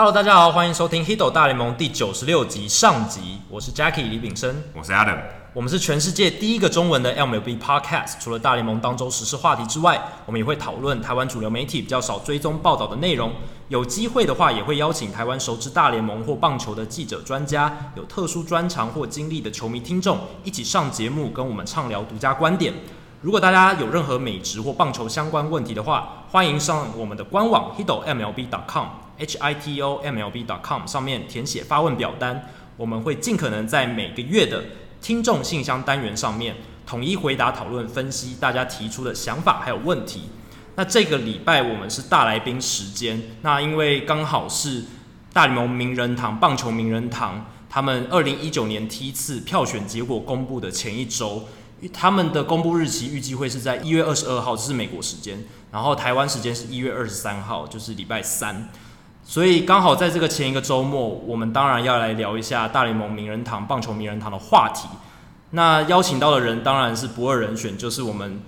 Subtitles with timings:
[0.00, 3.38] Hello，大家好，欢迎收听《Hito 大联盟》第九十六集上集。
[3.50, 5.18] 我是 Jackie 李炳生，我是 Adam。
[5.52, 8.14] 我们是全世界第一个中文的 MLB Podcast。
[8.18, 13.30] 除了大联盟当周时事话题之外，我们也会讨论台湾主流媒体比较少追踪报道的内容。
[13.68, 22.72] 有机会的话，也会邀请台湾熟知大联盟或棒球的记者、专家，有特殊专长或经历的球迷听众，一起上节目跟我们畅聊独家观点。
[23.20, 28.86] 如果大家有任何美职或棒球相关问题的话，欢迎上我们的官网 hitomlb.com h i t o
[29.26, 34.64] hitomlb.com 上面填写发问表单，我们会尽可能在每个月的
[35.00, 40.22] 听众信箱单元上面统一回答、讨论、分析大家提出的想法还有问题。
[40.76, 44.84] 那这个礼拜我们是大来宾时间，那因为刚好是
[45.32, 51.44] 大联盟名人堂棒球名人堂他们二零一九年梯次票选结果公布的前一周。
[51.94, 58.68] 他们的公布日期预计会是在一月二十二号，这是美国时间，然后台湾时间是一月二十三号，就是礼拜三，
[59.30, 64.88] 所以刚好在这个前一个周末，我们当然要来聊一下大联盟名人堂棒球名人堂的话题。
[65.50, 68.40] 那邀请到的人当然是不二人选，就是我们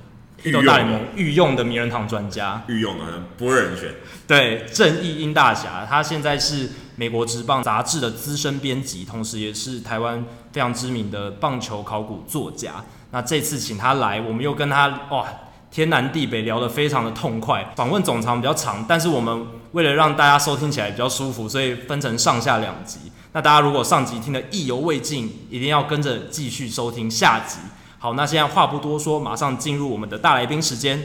[0.66, 3.04] 大联盟御用的名人堂专家，御用的
[3.38, 3.94] 不二人选，
[4.26, 12.84] 对，正义英大侠，他现在是美国职棒杂志的资深编辑，同时也是台湾非常知名的棒球考古作家。
[13.12, 15.28] 那这次请他来，我们又跟他哇
[15.72, 17.66] 天南地北聊得非常的痛快。
[17.74, 22.98] 访问总长比较长，但是我们为了让大家收听起来比较舒服，所以分成上下两集。
[23.32, 27.56] 那大家如果上集听得意犹未尽，一定要跟着继续收听下集。
[27.98, 31.02] 好，那现在话不多说，马上进入我们的大来宾时间。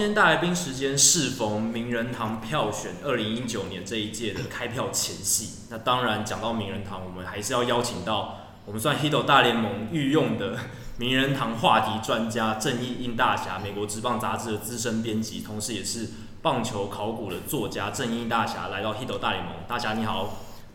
[0.00, 5.66] 今天大来宾时间适逢名人堂票选二零一九年这一届的开票前夕。
[5.68, 10.56] 那当然讲到名人堂，我们还是要邀请到我们算 Hito 大联盟御用的
[10.96, 16.08] 名人堂话题专家正义印大侠，美国职棒杂志的资深编辑，同时也是
[16.40, 19.52] 棒球考古的作家正义鹰大侠来到 Hito 大联盟。
[19.68, 20.30] 大侠你好，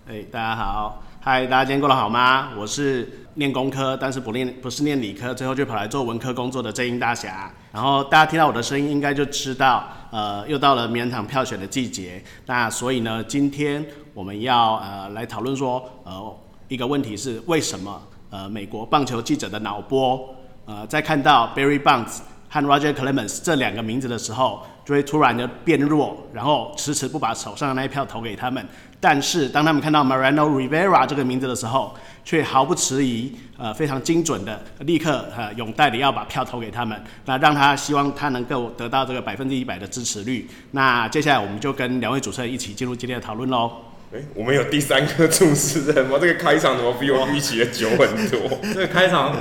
[0.08, 1.02] 哎、大家好。
[1.22, 2.52] 嗨，大家今天过得好吗？
[2.56, 7.52] 我是念工科，但是不念不是念理科，最后就跑来做文科工作的正音大侠。
[7.72, 12.24] 然后大家听到我的声音，应该就知道，呃，又到了名人堂票选的季节。
[12.46, 16.36] 那所以呢，今天我们要呃来讨论说，呃，
[16.68, 20.34] 一个问题是为什么呃美国棒球记者的脑波，
[20.66, 22.20] 呃，在看到 Barry Bonds
[22.50, 28.66] 和 Roger Clemens 这两个名字的时候，就会突然的变弱，然后迟迟不把手上的那一票投给他们。
[29.02, 31.94] 但是当他们看到 Mariano Rivera 这个名字的时候，
[32.26, 40.50] 却毫不迟疑，呃，非常精准的立刻呃勇代理要把票投给他们，那让他希望他能够得到这个百分之一百的支持率。
[40.72, 43.72] 那接下来我们就跟两位主持人一起进入今天的讨论喽。
[44.14, 46.18] 哎，我们有第三个主持人吗？
[46.22, 48.40] 这个开场怎么比我预期的久很多？
[48.74, 49.36] 这个开场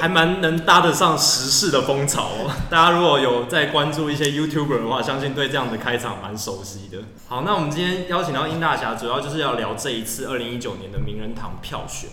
[0.00, 2.50] 还蛮能搭得上时事的风潮哦。
[2.70, 6.98] 大家如果有在关注一些 YouTuber 的话，相信对这样的开场蛮熟悉的。
[7.26, 12.10] 好，那我们今天邀请到殷大侠，主要就是要聊这一次二零一九年的名人堂票选。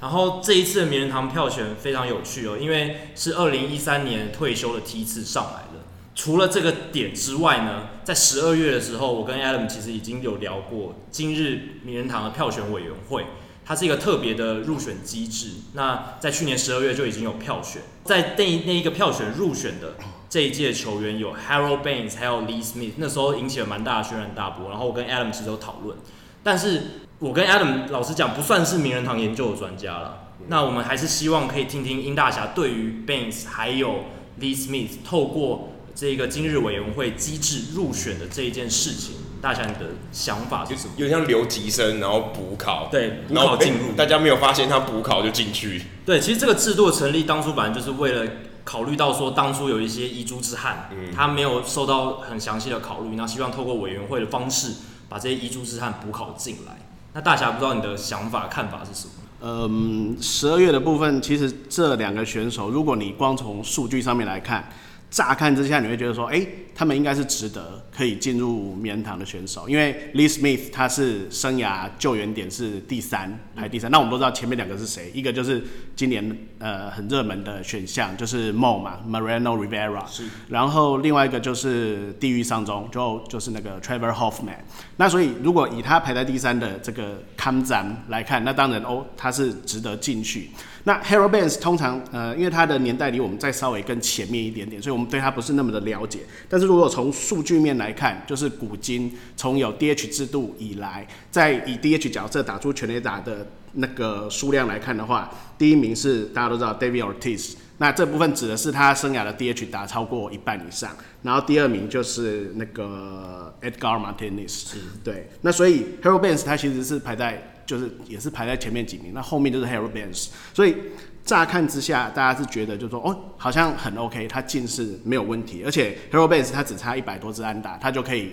[0.00, 5.75] 然后这一次的名人堂票选非常有趣哦，因为是二零一三年退休的梯次上来的。
[6.16, 13.26] 除了这个点之外呢，在十二月的时候，我跟 Adam 其实已经有聊过今日名人堂的票选委员会，
[13.66, 15.50] 它是一个特别的入选机制。
[15.74, 19.96] 那在去年十二月就已经有票选，在那那一个票选入选的
[20.30, 24.70] 这一届球员有 Harold Baines，还有 Lee Smith，那时候引起了蛮大的轩然大波。
[24.70, 25.98] 然后我跟 Adam 其实有讨论，
[26.42, 26.82] 但是
[27.18, 30.32] 我跟 Adam 老实讲不算是名人堂研究的专家了。
[30.48, 34.04] 那我们还是希望可以听听殷大侠对于 Baines 还有
[34.40, 40.92] Lee Smith 透过这个今日委员会机制入选的这一件事情，大侠你的想法是什么？
[40.98, 45.82] 有点像留级生，然后补考，对，补考进入，大家没有发现他补考就进去。
[46.04, 48.30] 对，其实这个制度的成立当初本来就是为了
[48.62, 54.72] 考虑到说，当初有一些遗珠之憾，嗯，他没有受到很详细的考虑，那希望透过委员会的方式
[55.08, 56.78] 把这些遗珠之憾补考进来。
[57.14, 59.12] 那大侠不知道你的想法看法是什么？
[59.40, 64.70] 嗯，十二月的部分，其实这两个选手，如果你光从数据上面来看。
[65.16, 73.90] 乍看之下，你会觉得说，哎、欸，他们应该是值得可以进入名人堂的选手，因为 Lee Smith 他是生涯救援点是第三，排第三。
[73.90, 75.64] 那我们都知道前面两个是谁，一个就是
[75.94, 80.24] 今年呃很热门的选项，就是 Mo 嘛，Mariano Rivera，是。
[80.50, 84.58] 然后另外一个就是地狱上中，就就是那个 Trevor Hoffman。
[84.98, 90.50] 那所以如果以他排在第三的这个看展来看，那当然哦，他是值得进去。
[90.86, 96.20] 那 Harold Baines 通常，呃，因为他的年代离我们再稍微更前面一点点，所以我们对他不是那么的了解。
[96.48, 105.28] 但是如果从数据面来看，就是古今从有 DH 制度以来，在以 DH 角色打出全垒打的那个数量来看的话，
[105.58, 114.78] 第一名是大家都知道 David Ortiz，那这部分指的是他生涯的 DH 打超过一半以上，然后第二名就是那个 Edgar Martinez，是。
[115.02, 120.76] 对，那所以 Harold Baines 他其实是排在就是也是排在前面几名，那后面就是 Harold Baines，所以
[121.24, 128.32] 乍看之下大家是觉得就是说哦好像很 OK，他进是没有问题，而且 Harold Baines 他只差一百多支安打，他就可以。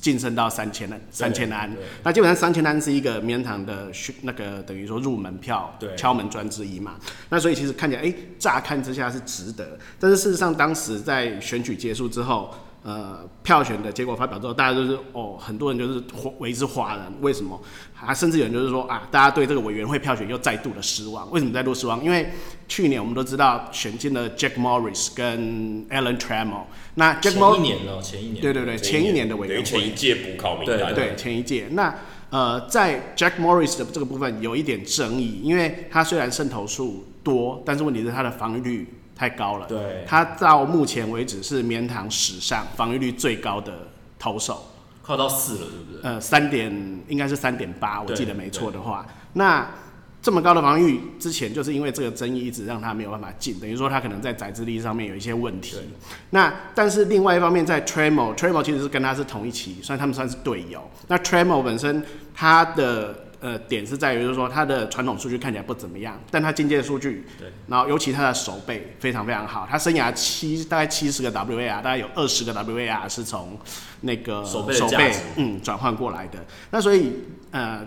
[0.00, 1.70] 晋升到三千了，三千安。
[2.02, 3.92] 那基本上三千安是一个名人堂的
[4.22, 6.94] 那个等于说入门票，敲门砖之一嘛。
[7.28, 9.78] 那所以其实看起来，哎、欸，乍看之下是值得。
[10.00, 12.54] 但是事实上，当时在选举结束之后，
[12.84, 16.04] 呃，票选的结果发表之后，大家都是哦，很多人就是
[16.38, 17.10] 为之哗然。
[17.22, 17.58] 为什么？
[17.94, 21.30] 还甚至有人就是说啊，大家对这个委员会票选又再度的失望。
[21.30, 22.04] 为什么再度失望？
[22.04, 22.28] 因为
[22.68, 26.64] 去年我们都知道选进了 Jack Morris 跟 Alan Trammell。
[26.96, 28.42] 那 Jack Morris 前一年了，前一年。
[28.42, 29.64] 对对对，前一年的委员会。
[29.64, 30.78] 前一届补考名单。
[30.78, 31.68] 对，对，对，前一届。
[31.70, 31.94] 那
[32.28, 39.66] 呃，在 Jack Morris 的这个部分有一点争议，因为他虽然胜投数多，但是问题是他的防御率太高了。
[39.66, 40.04] 对。
[40.06, 43.72] 他到目前为止是名人堂史上防御率最高的
[44.18, 44.70] 投手。
[45.02, 46.00] 快到四了，对不对？
[46.02, 46.72] 呃，三点
[47.08, 49.06] 应该是三点八，我记得没错的话。
[49.34, 49.68] 那
[50.22, 55.76] 这么高的防御，之前就是因为这个争议一直让他没有办法进，等于说他可能在宰制力上面有一些问题。
[56.30, 60.82] 那但是另外一方面，在 Trammell，Trammell 其实是跟他是同一期，所以他们算是队友。
[61.08, 62.02] 那 Trammell 本身
[62.34, 63.23] 他的。
[63.44, 73.58] 呃，点是在于，就是说他的传统数据看起来不怎么样，但他进阶数据，对，然后尤其他的手背非常非常好，他生涯七大概七十个 WAR，大概有二十个 WAR 是从
[74.00, 76.42] 那个守备守备嗯转换过来的。
[76.70, 77.12] 那所以
[77.50, 77.86] 呃，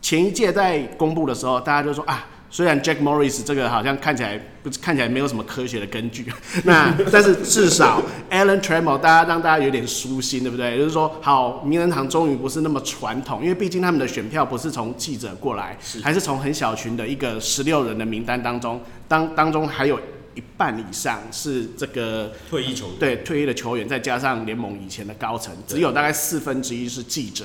[0.00, 2.24] 前一届在公布的时候，大家就说啊。
[2.52, 6.30] 虽然 Jack Morris 这个好像看起来不看起来没有什么科学的根据，
[6.64, 10.76] 那 但是至少 Alan Trammell 大家让大家有点舒心，对不对？
[10.76, 18.78] 就是说，好，名人堂终于不是那么传统，因为毕竟他们的选票不是从记者过来，还是从很小群的一个十六人的名单当中，
[19.08, 19.98] 当当中还有。
[20.34, 27.44] 一半以上是这个退役球员，对退役的球员，再加上联盟以前的高层，只有大概四分之一是记者，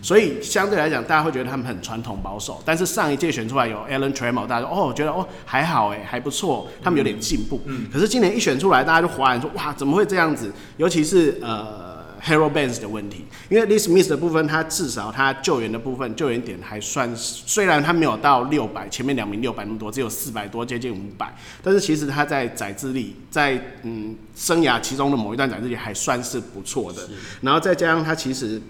[0.00, 2.62] 所以相对来讲，大家会觉得他们很传统保守。
[2.64, 7.60] 但是上一届选出来有 Alan Trammell，大家说哦，觉得哦还好哎，还不错，他们有点进步。
[7.66, 10.52] 嗯，可是今年一选出来，大家就哗然说哇，怎么会这样子？
[10.76, 11.91] 尤其是呃。
[12.24, 27.08] Harold Baines 的问题，因为 Lee Smith 的部分，他至少他救援的部分救援点还算，虽然他没有到六百，前面两名六百那么多，只有四百多，接近五百，但是其实他在载资力，在嗯生涯其中的某一段载资力还算是不错的，
[27.40, 28.62] 然后再加上他其实。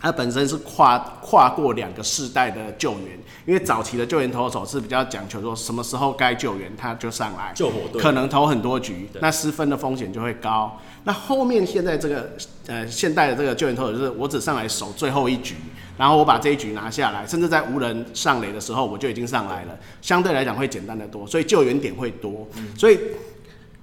[0.00, 10.78] 他本身是跨跨过两个世代的救援，因为早期的救援投手是比较讲求说什么时候该救援他就上来，救火队可能投很多局，那失分的风险就会高。
[11.04, 12.30] 那后面现在这个
[12.66, 15.54] 呃现代的这个救援投手就是我只上来守最后一局，
[15.96, 22.46] 然后我把这一局拿下来，甚至在无人上垒的时候我就已经上来了，相对来讲会简单的多，所以救援点会多，
[22.78, 22.98] 所以。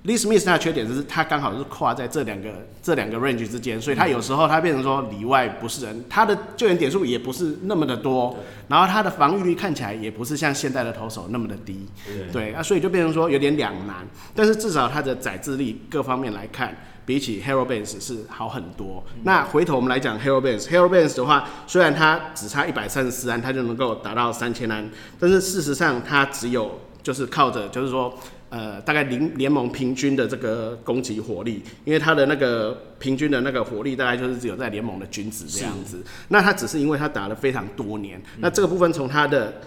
[0.06, 2.50] Lee Smith 他的缺点就是他刚好是跨在这两个
[2.82, 11.88] 这两个 range 之间，所以他有时候他变成说里外不是人，他的救援点数也不是那么的多，然后他的防御率看起来也不是像现在的投手那么的低，
[12.34, 14.06] 对，啊，所以就变成说有点两难，
[14.36, 19.02] 但是至少他的载制力各方面来看，比起 Harold Baines 是好很多。
[19.24, 28.14] 那回头我们来讲 Harold Baines，Harold Baines 的话，虽然他只差一百三十四安，他就能够达到三千安，但是事实上他只有就是靠着就是说。
[28.54, 36.04] 呃，大概联联盟平均的这个攻击火力，因为他的那个平均的那个火力大概就是只有在联盟的均值这样子。
[36.28, 39.60] 那他只是因为他打了非常多年，嗯、那这个部分从他的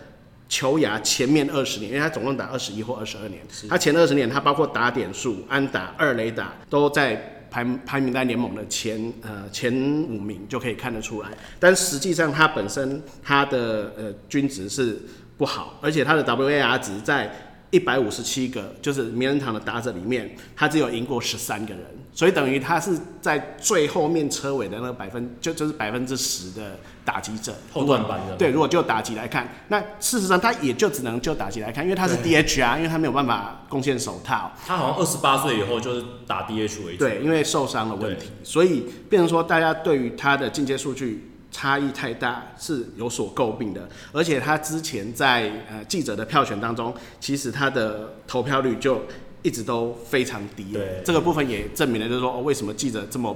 [0.48, 9.74] 球涯前面二十年，因为他总共打二十一或二十二年，他前二十年他包括打点数、安打、二垒打都在排排名在联盟的前呃前
[10.04, 11.30] 五名就可以看得出来。
[11.58, 14.96] 但实际上他本身他的呃均值是
[15.36, 17.34] 不好，而且他的 WAR 值在。
[17.76, 27.54] 一百五十七个，就是名人堂的打者里面，他只有赢过十三个人，所以等于他是在最后面车尾的那个百分，就就是百分之十的打击者。
[27.70, 28.34] 后段班的。
[28.36, 34.50] 对，如果就打击来看，那事实上他也就只能就打击来看，因为他是 DH 啊，因为他没有办法贡献手套。
[34.66, 36.98] 他好像二十八岁以后就是打 DH 为主。
[36.98, 41.32] 对，因为受伤的问题，所以变成说大家对于他的进阶数据。
[41.56, 49.00] 差异太大是有所诟病的，而且他之前在呃记者的票选当中，其实他的投票率就
[49.40, 50.74] 一直都非常低。
[50.74, 53.34] 对，这个部分也证明了，就是说哦，为什么记者这么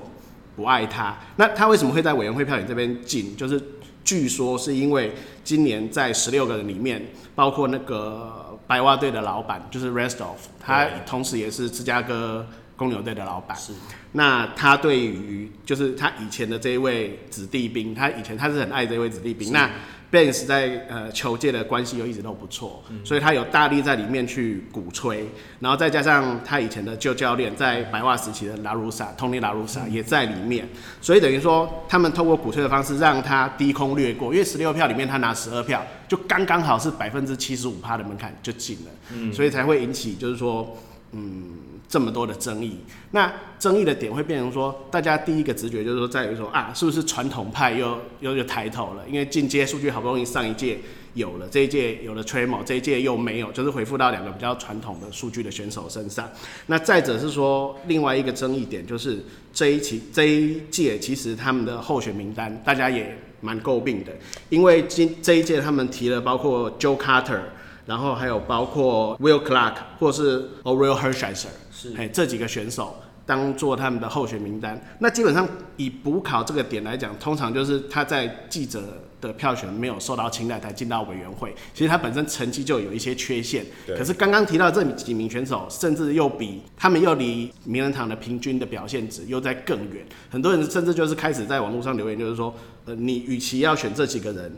[0.54, 1.18] 不爱他？
[1.36, 3.34] 那他为什么会在委员会票选这边进？
[3.38, 3.58] 就是
[4.04, 7.02] 据说是因为今年在十六个人里面，
[7.34, 12.46] 包括那个白袜队的老板就是 Restoff，他同时也是芝加哥。
[12.80, 13.54] 公牛队的老板。
[13.58, 13.74] 是，
[14.12, 19.70] 那他对于就是他以前的这一位子弟兵，他以前他是很爱这一位子弟兵，那
[20.10, 25.28] Banks 在呃球界的关系又一直都不错，嗯、所以他有大力在里面去鼓吹，
[25.60, 30.66] 然后再加上他以前的旧教练在白袜时期的拉鲁萨，Tony 拉鲁萨也在里面，
[31.02, 40.76] 所以等于说他们透过鼓吹的方式让他低空掠过，因为十六票里面他拿十二票，就刚刚好是百分之七十五趴的门槛就进了，嗯，所以才会引起就是说
[41.12, 41.58] 嗯。
[41.90, 42.78] 这么多的争议，
[43.10, 49.02] 那争议的点会变成说，大家第一个直觉就是说，在于说啊，是不是传统派又又又抬头了？
[49.08, 50.78] 因为进阶数据好不容易上一届
[51.14, 56.30] 有了，这一届有了 Tramo，这一届又没有，就是回复到两个比较传统的数据的选手身上。
[56.66, 59.18] 那再者是说，另外一个争议点就是
[59.52, 64.12] 这一期这一届其实他们的候选名单，大家也蛮诟病的，
[64.48, 67.40] 因为今这一届他们提了包括 Joe Carter，
[67.86, 71.48] 然后还有包括 Will Clark 或是 Orel Hershiser。
[71.80, 72.94] 是，哎，这几个选手
[73.24, 74.78] 当做他们的候选名单。
[74.98, 78.82] 那基本上以补考这个点来讲，通常就是他在记者
[79.20, 81.54] 的票选没有受到青睐才进到委员会。
[81.72, 83.64] 其实他本身成绩就有一些缺陷。
[83.86, 83.96] 对。
[83.96, 90.04] 可是刚刚提到这几名选手，甚至又比他们又离名人堂的平均的表现值又在更远。
[90.28, 94.52] 很多人甚至就是开始在网络上留言，就是说，呃，你与其要选这几个人。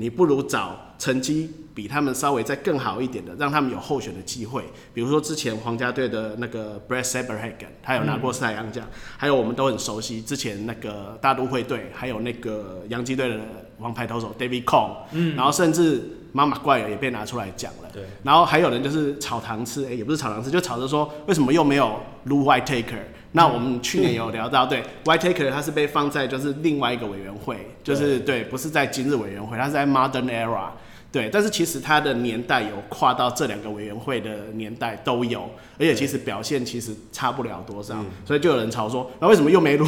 [0.00, 4.62] 你不如找成绩比他们稍微再更好一点的，让他们有候选的机会。
[4.94, 8.86] 比如说之前皇家队的那个 Bryce Saberhagen，他有拿过赛扬奖。
[9.16, 13.40] 还有我们都很熟悉之前那个大都会队，还有那个洋基队的
[13.78, 16.00] 王牌投手 David Cone，嗯，然后甚至
[16.32, 17.90] Mark McGwire 也被拿出来讲了。
[17.92, 23.02] 对，然后还有人就是炒糖吃，哎、欸，也不是炒糖吃，就炒着说为什么又没有 Lou Whitaker。
[23.32, 30.70] 那我们去年有聊到，对 White Taker 他是被放在就是另外一个委员会，就是对，不是在今日委员会，他是在 Modern Era。
[31.10, 39.86] 对，但是其实他的年代有跨到这两个委员会的年代都有，而且其实表现其实差不了多少，嗯、所以就有人吵说，那为什么又没卢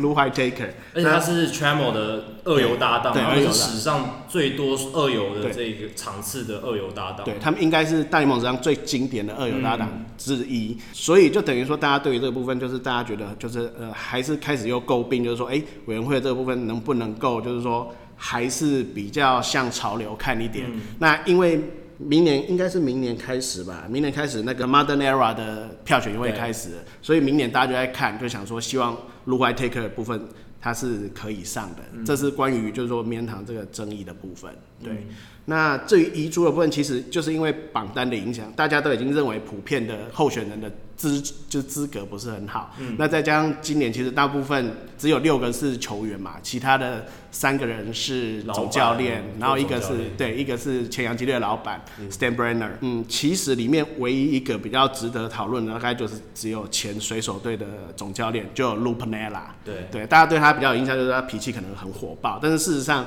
[0.00, 0.68] 卢怀 Taker？
[0.94, 17.90] 而且他是 Trammell 的二游搭档，对，对是史上最多二游的这个场次的二游搭档，对他们应该是大联盟史上最经典的二游搭档之一，嗯、所以就等于说，大家对于这个部分，就是大家觉得就是呃，还是开始又诟病，就是说，哎、欸，委员会的这个部分能不能够，就是说。
[18.18, 20.66] 还是比较向潮流看一点。
[20.70, 21.60] 嗯、那因为
[21.96, 26.70] 明年应该是明年开始吧，明年开始那个 Modern Era 的票选就会开始，
[27.00, 30.20] 所以明年大家就在看，就想说希望的部分
[30.60, 31.82] 它是可以上的。
[31.94, 34.52] 嗯、这是关于就是说名人堂这个争议的部分。
[34.82, 34.92] 对。
[34.92, 35.14] 嗯、
[35.46, 40.68] 那至于遗珠的部分，其实就是因为榜单的影响，大家都已经认为普遍的候选人的。
[40.98, 57.64] 资就资格不是很好，嗯、那再加上今年其实大部分只有六个是球员嘛，其他的三个人是总教练，然后一个是对，一个是前洋基队的老板、嗯、Steinbrenner，嗯，其实里面唯一一个比较值得讨论的，大概就是只有前水手队的
[57.96, 59.86] 总教练，就 Lou Piniella，对。
[59.92, 63.06] 对，大家对他比较有印象就是他脾气可能很火爆，但是事实上。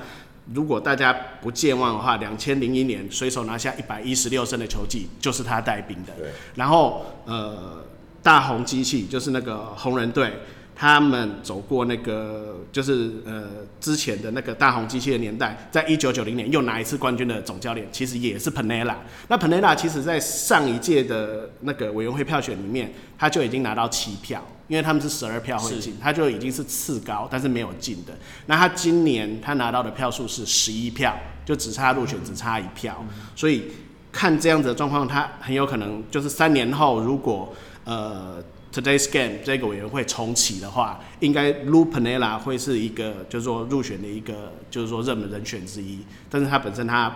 [0.54, 6.14] 如果大家不健忘的话，两千零一年随手拿下一百一十六胜的球季，就是他带兵的。
[6.18, 6.30] 对。
[6.56, 7.84] 然后，呃，
[8.22, 10.32] 大红机器就是那个红人队，
[10.76, 13.44] 他们走过那个就是呃
[13.80, 18.96] 之前的那个大红机器的年代，在一九九零年又拿一次冠军的总教练，其实也是 Piniella。
[19.28, 24.46] 那 Piniella 其实在上一届的那个委员会票选里面，他就已经拿到七票。
[24.72, 28.18] 因为他们是十二票会进，是他就已经是次高，但是没有进的。
[28.46, 31.14] 那他今年他拿到的票数是十一票，
[31.44, 32.96] 就只差入选，只差一票。
[33.02, 33.66] 嗯、所以
[34.14, 46.00] 看这样子的状况，他很有可能就是三年后，如果呃 Today's Game 这个委员会重启的话，应该 Piniella 会是一个就是说入选的一个就是说热门人选之一。
[46.30, 47.14] 但是他本身他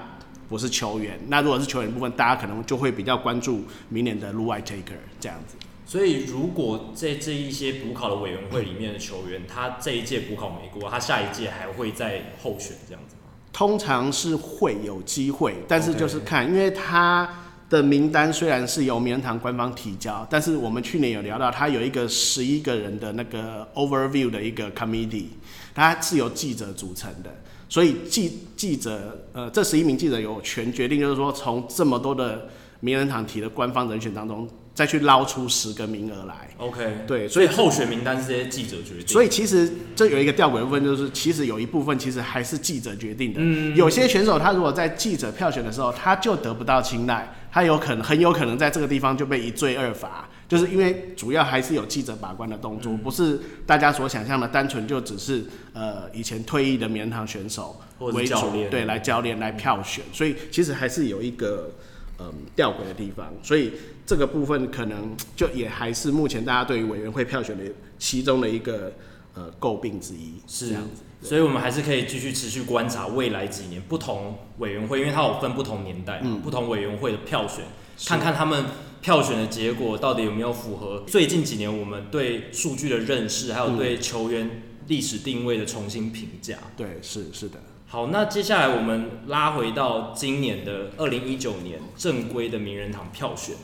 [0.49, 5.55] 不是球员，那如果是球员部分，大家可能就会比较关注明年的 Lou Whitaker 这样子。
[5.87, 13.29] 所以，如果在这一些补考的委员会里面的球员，他这一届补考没过，他下一届还会再候选这样子吗？
[13.53, 17.29] 通常是会有机会，但是就是看，因为他
[17.69, 25.27] 的名单虽然是由名人堂官方提交，但是我们去年有聊到，他有一个十一个人的那个 overview 的一个 committee，
[25.75, 27.29] 他是由记者组成的，
[27.69, 32.49] 所以记记者呃，这十一名记者有权决定，就是说从这么多的
[32.79, 34.49] 名人堂提的官方人选当中。
[34.75, 39.07] 再去捞出十个名额来，OK，对，所以候选名单是这些记者决定。
[39.07, 43.39] 所以其实这有一个吊诡的部分，就是其实有一部分其实还是记者决定的。
[43.41, 55.41] 嗯，有些选手他如果在记者票选的时候，他就得不到青睐，他有可能很有可能在这个地方就被一罪二罚，就是因为主要还是有记者把关的动作，嗯、不是大家所想象的单纯就只是
[55.71, 58.35] 呃以前退役的名人堂选手为主，
[58.69, 61.71] 对，来教练来票选，所以其实还是有一个。
[62.17, 63.73] 嗯，吊诡的地方，所以
[64.05, 67.63] 这个部分可能就也还是目前大家对于委员会票选的
[67.97, 68.93] 其中的一个
[69.33, 70.33] 呃诟病之一。
[70.47, 77.65] 是这样子，所以我们还是可以继续持续观察未来几年不同委员会，因为它有分不同年代，嗯，不同委员会的票选，
[78.05, 78.65] 看看他们
[79.01, 86.57] 票选的结果到底有没有符合最近几年我们对数据的认识，还有对球员历史定位的重新评价。
[86.77, 87.59] 对，是是的。
[87.87, 93.55] 好，那接下来我们拉回到今年的二零一九年正规的名人堂票选。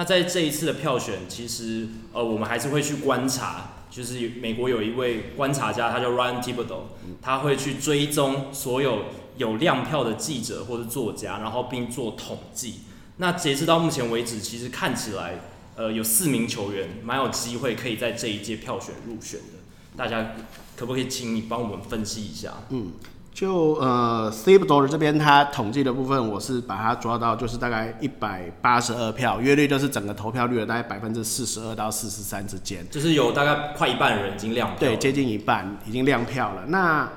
[0.00, 6.84] 那在这一次的票选，其实呃，我们还是会去观察，就是美国有一位观察家，他叫 Ryan Thibodeau，
[7.20, 9.00] 他会去追踪所有
[9.36, 12.76] 有亮票的记者或者作家，然后并做统计。
[13.18, 15.38] 那截至到目前为止，其实看起来
[15.76, 19.58] 呃，有四名球员蛮有机会可以在这一届票选入选的。
[19.98, 20.34] 大家
[20.76, 22.54] 可不可以请你帮我们分析一下？
[22.70, 22.92] 嗯。
[23.32, 36.64] 就呃，Thibodeau 这边他统计的部分，我是把它抓到就是大概一百八十二票，约率就是整个投票率的大概百分之四十二到四十三之间，就是有大概快一半的人已经亮票，对，接近一半已经亮票了。
[36.66, 37.08] 那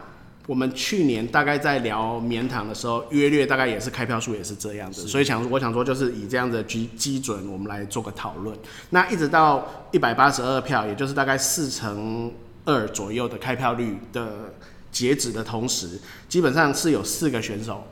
[0.45, 8.57] 我们去年大概在聊棉糖的时候，约略大概也是开票数也是这样子，所以想我想说就是以这样的基基准，我们来做个讨论。
[8.91, 12.31] 那一直到一百八十二票，也就是大概四成
[12.63, 14.53] 二左右的开票率的。
[14.93, 17.85] 截止的同时，基本上是有四个选手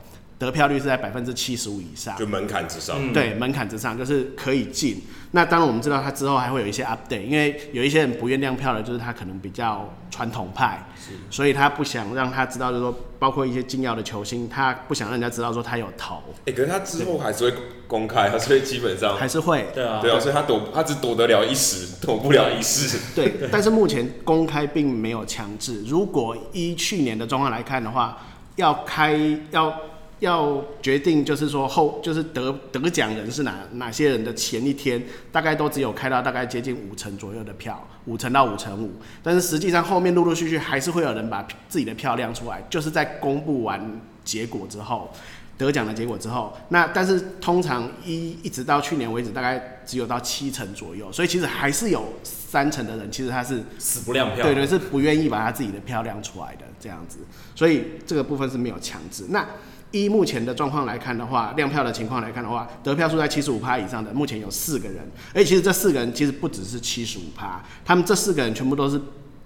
[0.44, 2.96] 得票率是在百分之七十五以上，就门槛之上。
[2.98, 5.02] 嗯、对，门槛之上就是可以进。
[5.34, 10.86] 那当然我们知道他之后还会有一些 update，因为有一些人不愿亮票的，就是他可能比较传统派，
[11.30, 16.16] 所以他不想让他知道，就是说包括一些金耀的球星，他不想让人家知道说他有投。
[16.40, 17.56] 哎、欸，可是他之后还是会
[17.86, 19.66] 公开，所以基本上还是会。
[19.74, 22.98] 对啊，对啊，所以他躲，他只躲得了一时，躲不了一世。
[23.16, 25.82] 对，但是目前公开并没有强制。
[25.86, 28.18] 如果依去年的状况来看的话，
[28.56, 29.18] 要开
[29.50, 29.74] 要。
[30.22, 38.92] 要决定就是说后就是得得奖人是哪哪些人的前一天，大概都只有开到大概接近五成左右的票，五成到五成五。
[39.20, 45.10] 但是实际上后面陆陆续续还是会有人把自己的票亮出来，就是在公布完结果之后，
[45.58, 57.18] 得奖的结果之后，那但是通常一一直到去年为止，大概只有到七成左右，所以其实还是有三成的人其实他是死不亮票，对对，是不愿意把他自己的票亮出来的这样子，
[57.56, 59.26] 所以这个部分是没有强制。
[59.30, 59.44] 那
[59.92, 64.98] 依目前的状况来看的话，亮票的情况来看的话，得票数在七十五趴以上的，目前有四个人。
[65.34, 69.00] 而且其实这四个人其实不只是七十五趴，他们这四个人全部都是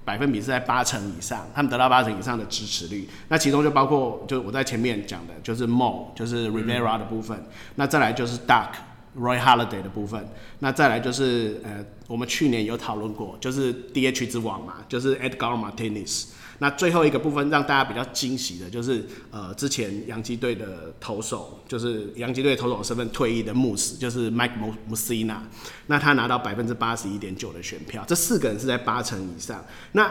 [0.04, 3.08] 百分比是在八成以上，他们得到八成以上的支持率。
[3.28, 7.36] 那其中就包括，就我在前面讲的，就是 Mo，就是 Rivera 的部分。
[7.36, 8.68] 嗯、那再来就是 Duck
[9.18, 10.28] Roy Halladay 的部分。
[10.60, 16.26] 那再来就是呃，我们去年有讨论过，就是 DH 之王嘛，就是 Edgar Martinez。
[16.58, 24.52] 那最后一个部分让大家比较惊喜的就是，呃，之前洋基队的投手，就是洋基队投手身份退役的穆斯，就是 Mike
[24.90, 25.36] Mussina，
[25.86, 29.64] 那他拿到百分之八十一点九的选票，这四个人是在八成以上。
[29.92, 30.10] 那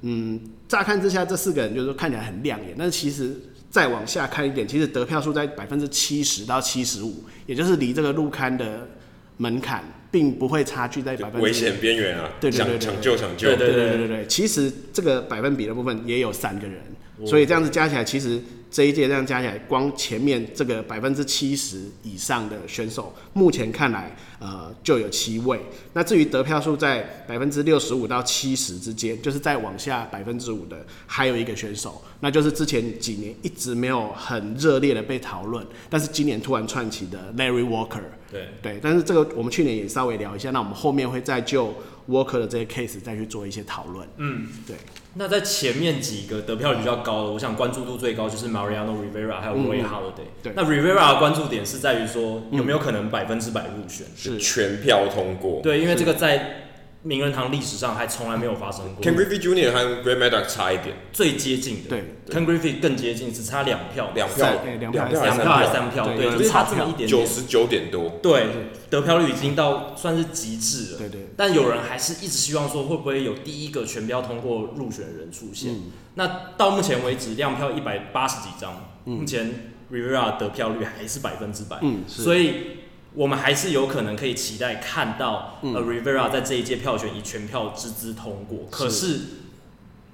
[0.00, 8.88] 嗯，乍看之下这四个人就是看起来很亮眼，但是其实再往下看一点，其实得票数在百分之七十到七十五，也就是离这个入刊的
[9.36, 9.84] 门槛。
[10.12, 16.78] 并不会差距在百分之危险边缘啊，对对对，抢救抢救，对对对对对，其实这个百分比的部分也有三个人，
[17.26, 18.38] 所以这样子加起来，其实
[18.72, 25.60] 这一届这样加起来，光前面这个百分之七十以上的选手，目前看来，呃，就有七位。
[25.92, 38.00] 那至于得票数在百分之六十五到七十之间，就是再往下百分之五的，还有一个选手，那就是之前几年一直没有很热烈的被讨论，但是今年突然窜起的 Larry Walker。
[38.30, 41.74] 对对，但是这个我们去年也稍微聊一下，那我们后面会再就
[42.08, 44.08] Walker 的这些 case 再去做一些讨论。
[44.16, 44.74] 嗯，对。
[45.14, 50.28] 那在前面几个得票率比较高的，我想关注度最高就是 Mariano Rivera 还有 Roy Holiday。
[50.42, 50.52] 对。
[50.56, 55.60] 那 Rivera 的关注点是在于说有没有可能百分之百入选，是全票通过。
[55.62, 56.58] 对，因为这个在。
[57.04, 59.04] 名人堂历史上还从来没有发生过。
[59.04, 59.72] Ken Griffey Jr.
[59.72, 61.88] 和 Greg Maddux 差一点，最接近的。
[61.88, 64.46] 对，Ken Griffey 更接近，只差两票，两票，
[64.78, 66.06] 两票，两票还是三票？
[66.14, 67.08] 对，就是差这么一点点。
[67.08, 68.20] 九十九点多。
[68.22, 68.46] 对，
[68.88, 70.98] 得票率已经到算是极致了。
[70.98, 71.28] 对对。
[71.36, 75.74] 但有人还是一直希望说，会不会有第一个全票通过入选的人出现？
[76.14, 81.78] 那到目前为止，亮票一百八十几张，目前 Rivera 得票率还是百分之百。
[81.82, 82.81] 嗯，所以。
[83.14, 88.66] 我们还是有可能可以期待看到，呃，Rivera 在这一届票选以全票之姿通过。
[88.70, 89.20] 可是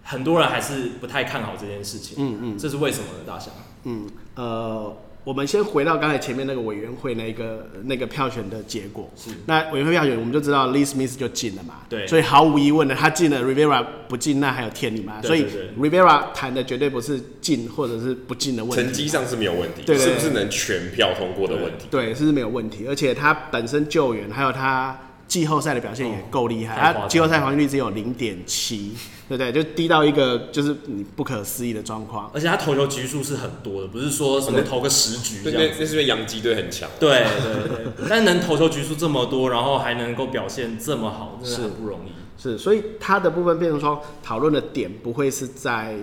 [0.04, 2.16] 很多人还是不太看好这件事情。
[2.18, 3.24] 嗯嗯，这是为什么呢？
[3.26, 3.50] 大侠？
[3.84, 4.96] 嗯，呃。
[5.24, 9.10] 我们先回到刚才前面那个委员会那个那个票选的结果。
[9.16, 9.30] 是。
[9.46, 11.80] 那委员会票选，我们就知道 Lee Smith 就进了嘛。
[11.88, 12.06] 对。
[12.06, 15.20] 所以毫无疑问的，他进了，Rivera 不进，那还有天理吗？
[15.22, 15.46] 所以
[15.78, 18.82] Rivera 谈的绝对不是进或者是不进的问题。
[18.82, 19.82] 成绩上是没有问题。
[19.98, 21.86] 是不是能全票通过的问题？
[21.90, 22.86] 对，对，是不是没有问题？
[22.88, 28.94] 而且他本身救援，还有他季后赛的表现也够厉害，哦、他季后赛防御率只有零点七，
[29.28, 29.52] 对不对？
[29.52, 32.30] 就低到一个就是你不可思议的状况。
[32.32, 35.60] 而且他投球局数是很多的，不是说什么投个十局这样。
[35.62, 36.88] 那那是因为洋基队很强。
[36.98, 42.08] 对对对， 但能投球局数这么多，然后还能够表现这么好，真的很不容易。
[42.42, 45.94] 是，是，所以他的部分变成说，讨论的点不会是在。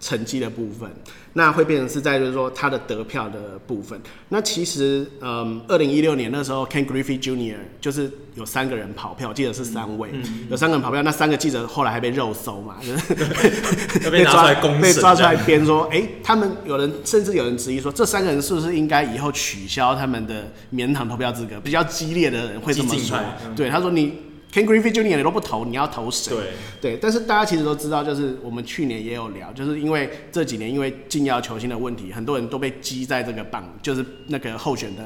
[0.00, 0.90] 成绩的部分，
[1.32, 3.98] 那会变成是在就是说他的得票的部分。
[4.28, 7.56] 那其实，嗯，二零一六年那时候，Ken Griffey Jr.
[7.80, 11.02] 就是有三个人跑票，我记得是三位，嗯、有三个人跑票。
[11.02, 13.14] 那三个记者后来还被肉搜嘛，就是
[14.10, 21.58] 被抓出来公，被抓出来编说，哎、欸，他们有人甚至有人质疑说，这三个人是不是应该以后取消他们的免躺投票资格？
[21.60, 23.18] 比较激烈的人会这么说。
[23.46, 24.12] 嗯、对，他说你。
[24.54, 25.16] Ken Griffey Jr.
[25.16, 26.30] 你都不投，你要投谁？
[26.30, 35.02] 对对，但是大家其实都知道，就是我们去年也有聊，就是因为这几年因为禁药球星的问题，很多人都被积在这个榜，就是那个候选的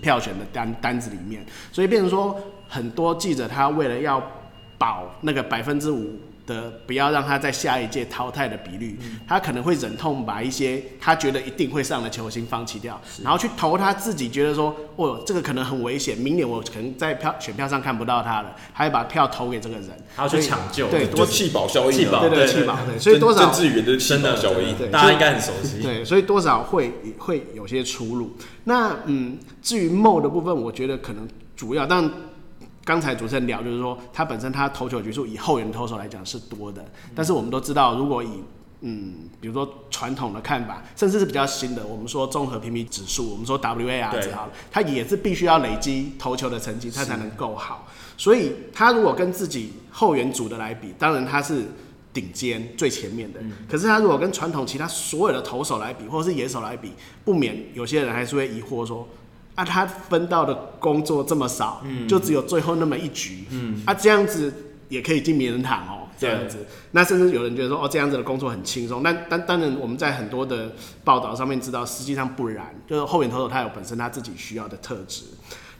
[0.00, 4.22] 票选的单单子里面，所以变成说很多记者他为了要
[4.78, 6.12] 保那个百分之五。
[6.46, 28.32] 的不要让他在下一届淘汰的比率，嗯、他可能会忍痛把一些他觉得一定会上的球星放弃掉，然后去投他自己觉得说，哦，这个可能很危险，明年我可能在票选票上看不到他了，他会把票投给这个人，他要去抢救，对，多弃保效应，弃保，对对弃保，对，所以多少政治员的弃保效应，对，大家应该很熟悉，对，所以多少会会有些出入。
[28.64, 32.10] 那嗯，至于 Mo 的部分，我觉得可能主要，但。
[32.84, 38.28] 刚才主持人聊，就是说他本身他投球局数以后援投手来讲是多的，但是我们都知道，如果以
[38.84, 47.86] 嗯，比如说传统的看法，甚至是比较新的，我们说综合评比指数，我们说 WAR 值好了，他也是必须要累积投球的成绩，他才能够好。
[48.16, 51.62] 所以他如果跟自己后援组的来比，当然他是
[52.12, 53.38] 顶尖最前面的。
[53.68, 56.92] 可是他如果跟传统其他所有的投手来比，或者是野手来比，
[57.24, 59.08] 不免有些人还是会疑惑说。
[59.54, 64.52] 啊，他分到的工作这么少，嗯、就只有最后那么一局，嗯、啊，这样子
[64.88, 66.58] 也可以进名人堂哦，这样子。
[66.58, 69.02] 对那甚至有人觉得说，哦，这样子的工作很轻松。
[69.02, 70.72] 但但当然，我们在很多的
[71.04, 75.24] 报道上面知道，实际上不然，就是后援投手他有本身他自己需要的特质。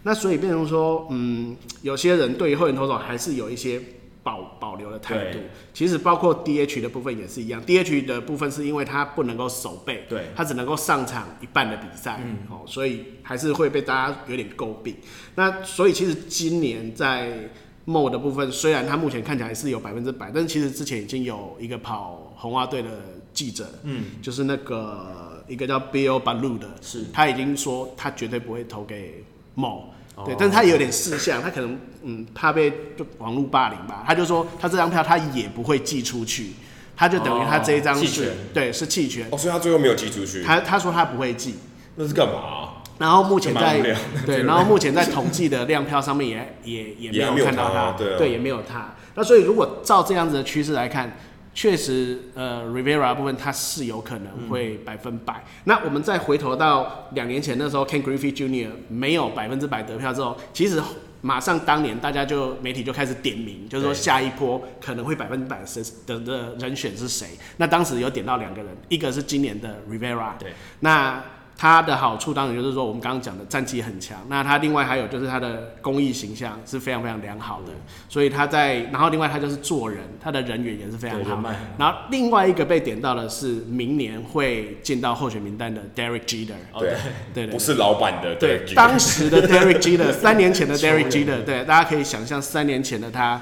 [0.02, 3.80] 那所以变成说，嗯，有些人对于后援投手还是有一些。
[4.22, 5.38] 保保留的态度，
[5.74, 7.60] 其实包括 DH 的部分也是一样。
[7.64, 14.94] DH 的部分是因为他不能够守备，对，他只能够上场一半的比赛，嗯、哦，所以还是会被大家有点诟病。
[15.34, 17.50] 那所以其实今年在
[17.84, 22.90] Mo 的部分，虽然他目前看起来是有百分之百，但是其实之前已经有一个跑红袜队的
[23.34, 29.24] 记者，嗯，就是那个一个叫 Bill Baloot 的，是，他已经说他绝对不会投给
[29.56, 29.86] Mo。
[30.26, 36.52] 对，但是他也有点事项，他可能嗯怕被就网络霸凌吧，他就说他这张票他也不会寄出去，
[36.96, 39.26] 他就等于他这一张是，弃权，对，是弃权。
[39.30, 40.42] 哦，所以他最后没有寄出去。
[40.42, 41.56] 他他说他不会寄，
[41.96, 42.82] 那是干嘛啊？
[42.98, 43.80] 然后目前在
[44.26, 46.28] 对，然后目前在统计的量票上面
[46.64, 48.94] 也也也没有看到他，对，对，也没有他。
[49.14, 51.16] 那所以如果照这样子的趋势来看。
[51.54, 55.34] 确实，呃，Rivera 部分他是有可能会百分百。
[55.34, 58.70] 嗯、那我们再回头到两年前那时候，Ken Griffey Jr.
[58.88, 60.82] 没有百分之百得票之后，其实
[61.22, 65.62] 马上当年大家就媒体就开始点名，就是说下一波可能会百分之百
[66.06, 67.28] 的的人选是谁？
[67.56, 71.24] 那当时有点到两个人，一个是今年的 Rivera，对，那。
[71.62, 74.18] 他的好处当然就是说，我们刚刚讲的战绩很强。
[74.28, 77.72] 那他另外还有就是他的公益形象是非常非常良好的，
[78.08, 81.40] 所以他在，然后另外他就是做人，他的人缘也是非常好。
[81.78, 86.54] 然后另外一个被点到的是明年会进到候选名单的 Derek Jeter。
[86.80, 86.96] 对
[87.32, 88.34] 对对，不是老板的。
[88.34, 93.40] 对，当时的 Derek Jeter，三年前的 Derek Jeter，对，大家可以想象三年前的他。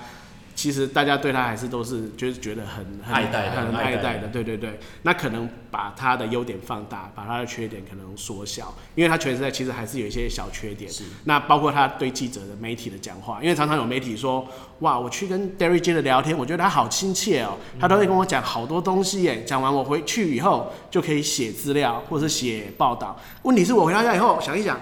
[0.60, 4.78] 其实大家对他还是都是就是觉得很很爱戴很爱戴的，对对对。
[5.04, 10.92] 那可能把他的优点放大，把他的缺点可能缩小，因为他全时代其实还是有一些小缺点。
[10.92, 11.04] 是。
[11.24, 14.46] 那包括他对记者的媒体的讲话，因为常常有媒体说，
[14.80, 19.42] 哇，我去跟 Derry Jeter 聊天，我觉得他好亲切哦，他都会跟我讲好多东西耶。
[19.44, 23.18] 讲完我回去以后就可以写资料或者是写报道。
[23.44, 24.78] 问题是我回到家以后想一想，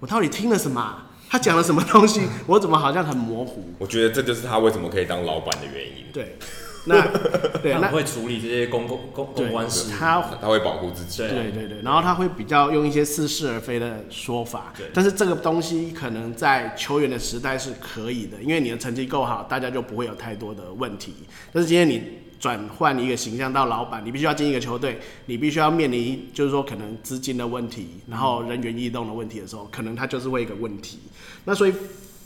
[0.00, 1.02] 我到底听了什么？
[1.28, 2.22] 他讲了什么东西？
[2.46, 3.64] 我怎么好像很模糊？
[3.78, 6.06] 我觉得这就是他为什么可以当老板的原因。
[6.12, 6.36] 对，
[6.86, 7.06] 那
[7.62, 11.18] 对，他会处理这些公共公公关事，他他会保护自己。
[11.18, 14.72] 对对对，然后他会比较用一些似是而非的说法。
[14.76, 21.14] 对，但是这个东西可能在球员的时代是可以的，因为你的成绩够好，大家就不会有太多的问题。
[21.52, 22.26] 但是今天你。
[22.38, 30.98] 转换一个形象到老板，你必须要进一个球队，你必须要面临就是说可能资金的问题，然后人员异动的问题的时候，可能他就是会一个问题。
[31.44, 31.72] 那所以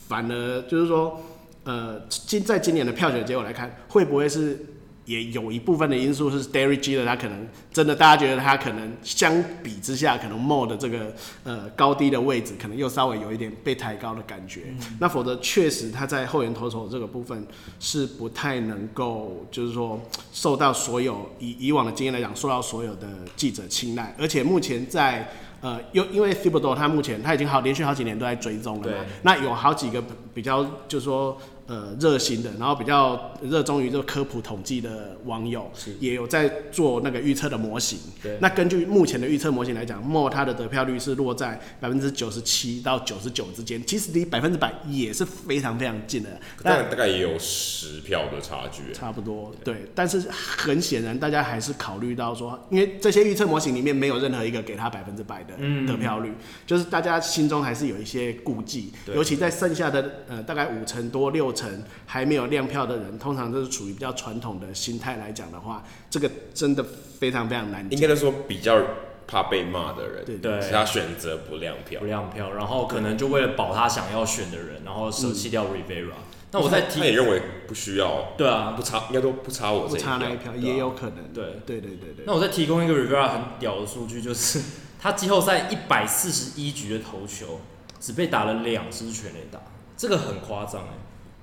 [0.08, 1.20] 反而就是说，
[1.64, 4.58] 呃，今在今年的票选结果来看，会不会是
[5.04, 11.12] 也有一部分的因素是 Jeter 他可能真的大家觉得他可能相比之下，可能 Mo 的这个
[11.42, 14.60] 呃高低的位置可能又稍微有一点被抬高的感觉。
[14.68, 17.44] 嗯、那否则确实他在后援投手这个部分
[17.80, 20.00] 是不太能够，就是说
[20.32, 24.14] 受到所有以以往的经验来讲，受到所有的记者青睐。
[24.18, 25.28] 而且目前在
[25.60, 31.36] 呃，又因为 Thibodeau 他目前他已经好连续好几年都在追踪了嘛，那有好几个比较就是说。
[31.72, 37.98] 呃，热心的，然后比较热衷于这个科普统计的网友，是也有在做那个预测的模型。
[38.22, 46.28] 对，那根据目前的预测模型来讲，Mo 他的得票率是落在百分之九十七到九十九之间，其实离百分之百也是非常非常近的。
[46.62, 48.92] 但大概也有十票的差距。
[48.92, 49.72] 差不多，对。
[49.72, 55.54] 对但是很显然，大家还是考虑到说，因为这些预测模型里面没有任何一个给他百分之百的
[55.86, 61.50] 得票率，嗯、就是大家心中还是有一些顾忌，对尤其在剩下的呃大概五成多六。
[61.61, 61.61] 成
[62.06, 66.84] 还没有亮票的人，通常都是处于比较传统的心态来讲的话，这个真的
[67.18, 67.86] 非常非常难。
[67.90, 68.78] 应该都说比较
[69.26, 76.12] 怕被骂的人，对对，他选择不亮票，不亮票，然后可能就为了保他想要选的人，然后舍弃掉 Rivera。
[76.50, 81.32] 那、嗯、我在提，他也认为不需要，对啊，不差，应该都不差我这一票，不差那一票，也有可能。
[81.32, 82.24] 对对对对对。
[82.26, 84.60] 那我再提供一个 Rivera 很屌的数据，就是
[85.00, 87.60] 他季后赛一百四十一局的投球，
[87.98, 89.58] 只被打了两支全垒打，
[89.96, 90.94] 这个很夸张哎。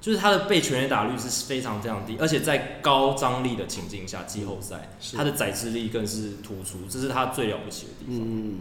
[0.02, 8.26] 就是他的被全垒打率是非常非常低，而且在高张力的情境下，季后赛他的载制力更是突出，这是他最了不起的地方。
[8.26, 8.60] 嗯。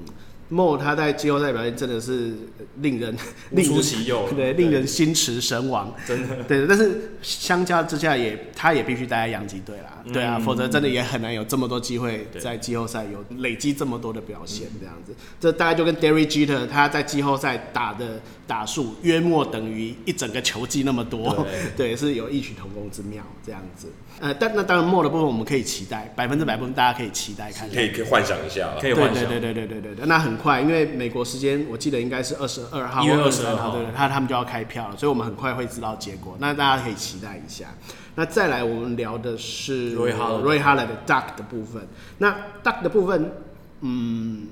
[0.50, 2.32] Mo 他在季后赛表现真的是
[2.76, 3.14] 令人
[3.50, 6.42] 令出其右， 对，令人心驰神往，真的。
[6.44, 15.12] 对，但是相较之下也，也他也必须待在洋基队啦，嗯、对啊，否则真的也很难有这么多机会在季后赛有累积这么多的表现，这样子。
[15.12, 23.92] 嗯、这大概就跟 Derry Jeter 他在季后赛打的打数约莫等于一整个球季那么多，对， 对，是有异曲同工之妙，这样子。
[24.20, 30.38] 呃，但那当然 Mo 的部分我们可以期待，百分之百部分大家可以期待看，看，可以可以幻想一下，可以幻想，对对对对对对，那很。
[30.38, 36.36] 快，因为美国时间我记得应该是二十二号，一月二十二号，对对，他他们就要开票了，所以我们很快会知道结果。
[36.38, 37.66] 那大家可以期待一下。
[38.14, 41.86] 那再来，我们聊的是 Roy Halladay 的 Duck 的部分。
[42.18, 42.30] 那
[42.62, 43.32] Duck 的部分，
[43.80, 44.46] 嗯，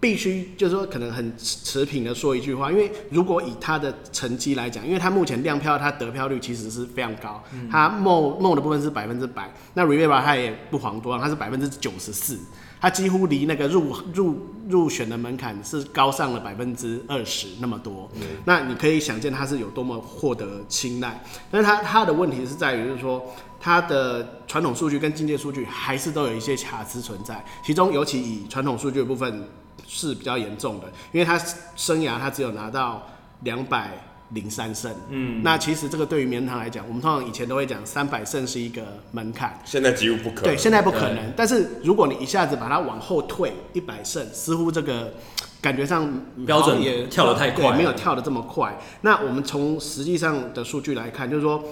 [0.00, 7.42] 必须就是说，可能很持平的说一句话，因为如果以他的成绩来讲，因为他目前亮票，他得票率其实是非常高。
[7.52, 12.38] 嗯、他 Mo Mo 的部分是百分之百，那 r e v e r a 他也不遑多让，他是百分之九十四。
[12.80, 14.36] 他几乎离那个入入
[14.68, 21.20] 入选的门槛是高上了百分之二十那么多，嗯、那你可以想见他是有多么获得青睐。
[21.50, 23.20] 但是他他的问题是在于，就是说
[23.58, 29.48] 他的传统数据跟进阶数据还是都有一些瑕疵存在，其中尤其以传统数据的部分
[29.86, 31.38] 是比较严重的，因为他
[31.76, 33.06] 生涯他只有拿到
[33.42, 34.04] 两百。
[34.32, 40.44] 零三胜，嗯，那其实这个对于名人堂来讲，我们通常以前都会讲三百胜是一个门槛，现在几乎不可能。
[40.44, 41.32] 对，现在不可能。
[41.34, 45.14] 但是如果你一下子把它往后退一百胜，似乎这个
[45.62, 46.06] 感觉上
[46.44, 48.78] 标准也跳得太快，没有跳得这么快。
[49.00, 51.64] 那我们从实际上的数据来看，就是说，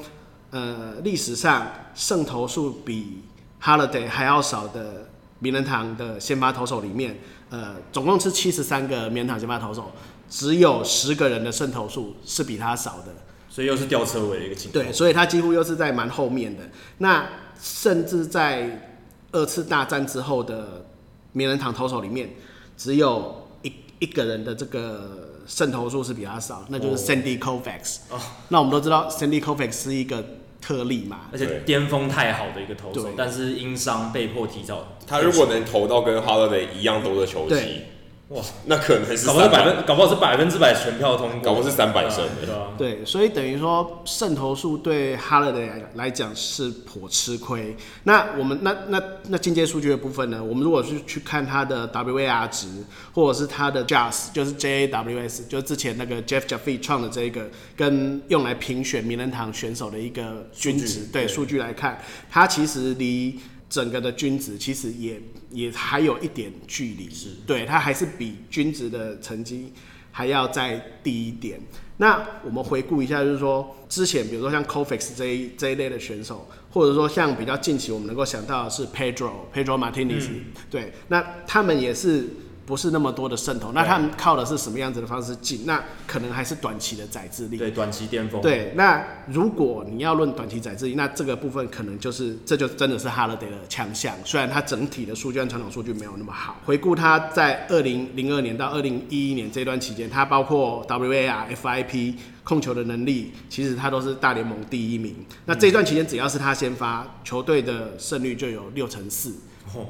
[0.51, 3.23] 呃，历史上胜投数比
[3.63, 5.09] Halladay 还要少的
[5.41, 7.19] 名人堂的先发投手里面，
[7.51, 9.93] 呃，总共是七十三个名人堂先发投手。
[10.29, 13.15] 只有十个人的胜投数是比他少的，
[13.49, 14.85] 所以又是吊车尾的一个情况。
[14.85, 16.65] 对，所以他几乎又是在蛮后面的。
[16.99, 17.29] 那
[17.63, 18.91] 甚至在
[19.31, 20.85] 二次大战之后的
[21.31, 22.29] 名人堂投手里面，
[22.77, 27.99] 只有一一个人的这个胜投数是比他少，那就是 Sandy Koufax。
[28.11, 30.25] 哦，那我们都知道 Sandy Koufax 是一个
[30.67, 34.97] 特例嘛，而且巅峰太好的一个投手，但是因伤被迫提早。
[35.07, 37.83] 他如果能投到跟 Halladay 一样多的球季。
[38.31, 42.73] 哇，那可能是搞不好百分，搞不好是百分之百全票通过，搞不好是三百胜，对吧？
[42.77, 47.77] 对，所以等于说胜投数对 Holiday 来讲是颇吃亏。
[48.03, 50.43] 那我们那那那进阶数据的部分呢？
[50.43, 52.67] 我们如果是去看他的 WAR 值，
[53.15, 63.39] 或者是他的 JAWS，就是 JAWS，就是之前那个 Jeff Jaffe 创的这一个，跟用来评选名人堂选手的一个均值，对数据来看，它其实离。
[63.77, 67.29] 整个的均值其实也也还有一点距离，是。
[67.47, 69.71] 对，它还是比均值的成绩
[70.11, 71.61] 还要再低一点。
[71.99, 82.29] 那我们回顾一下，就是说之前比如说像 Koufax 这一这一类的选手，或者说像比较近期我们能够想到的是 Pedro Pedro Martinez，嗯、对，那他们也是
[82.67, 83.71] 不是那么多的渗透。
[83.73, 85.65] 那他们靠的是什么样子的方式进？
[85.65, 87.57] 那可能还是短期的宰制力。
[87.57, 88.43] 对，短期巅峰。
[88.43, 94.15] 对，那如果你要论短期宰制力，那这个部分可能就是这就真的是 Holiday 的强项。
[94.25, 96.57] 虽然它整体的数据和传统数据没有那么好。
[96.65, 105.15] 回顾它在二零零二年到二零一一年这段期间，它包括 WAR、FIP 控球的能力，其实它都是大联盟第一名。
[105.45, 109.35] 那这段期间只要是他先发，球队的胜率就有六成四。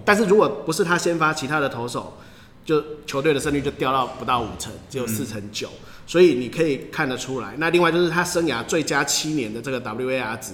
[0.05, 2.17] 但是如果不是他先发，其他的投手，
[2.67, 5.71] 就球队的胜率就掉到不到五成，只有四成九。
[6.07, 7.55] 所以你可以看得出来。
[7.59, 10.53] 那另外就是他生涯最佳七年的这个 WAR 值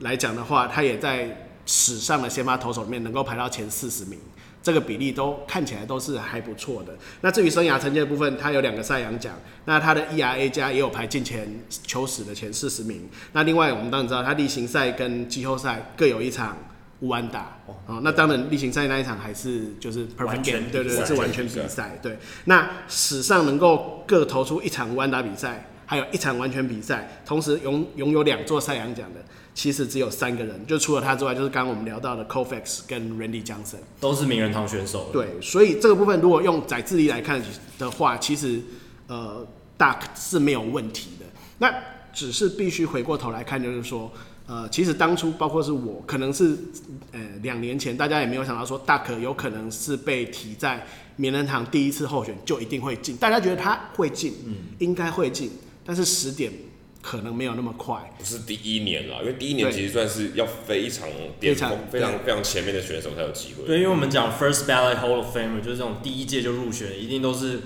[0.00, 4.18] 来讲的话，他也在史上的先发投手里面能够排到前四十名，
[4.62, 6.94] 这个比例都看起来都是还不错的。
[7.22, 9.32] 那至于生涯成绩的部分，他有两个赛扬奖，
[9.64, 13.08] 那他的 ERA 加也有排进前球史的前四十名。
[13.32, 16.58] 那另外我们当然知道，他例行赛跟季后赛各有一场。
[17.00, 21.98] 无安打哦，那当然例行赛那一场还是就是 perfect game，对对对，是完全比赛。
[22.00, 29.20] 对，那史上能够各投出一场无安打比赛，还有一场完全比赛，同时拥拥有两座赛扬奖的，
[29.52, 35.10] 其实只有三个人，就除了他之外，就是刚刚我们聊到的 Koufax 跟 Randy Johnson，都是名人堂选手。
[35.12, 37.42] 对，所以这个部分如果用宰制力来看
[37.78, 38.62] 的话，其实
[39.08, 41.26] 呃 Duck 是没有问题的。
[41.58, 41.74] 那
[42.14, 44.10] 只是必须回过头来看，就是说。
[44.46, 46.54] 呃，其实当初包括是我，可能是
[47.12, 55.50] 呃两年前，大家也没有想到说 Duck 有可能是被提在名人堂第一次候选就一定会进，大家觉得他会进，嗯，应该会进，
[55.82, 56.52] 但是时点
[57.00, 58.12] 可能没有那么快。
[58.18, 61.08] 不是第一年了，因为第一年其实算是要非常
[61.40, 63.64] 巅峰、非常非常前面的选手才有机会。
[63.66, 67.60] 对，因为我们讲 First Ballot Hall of Famer 就是这种第一届就入选，一定都是。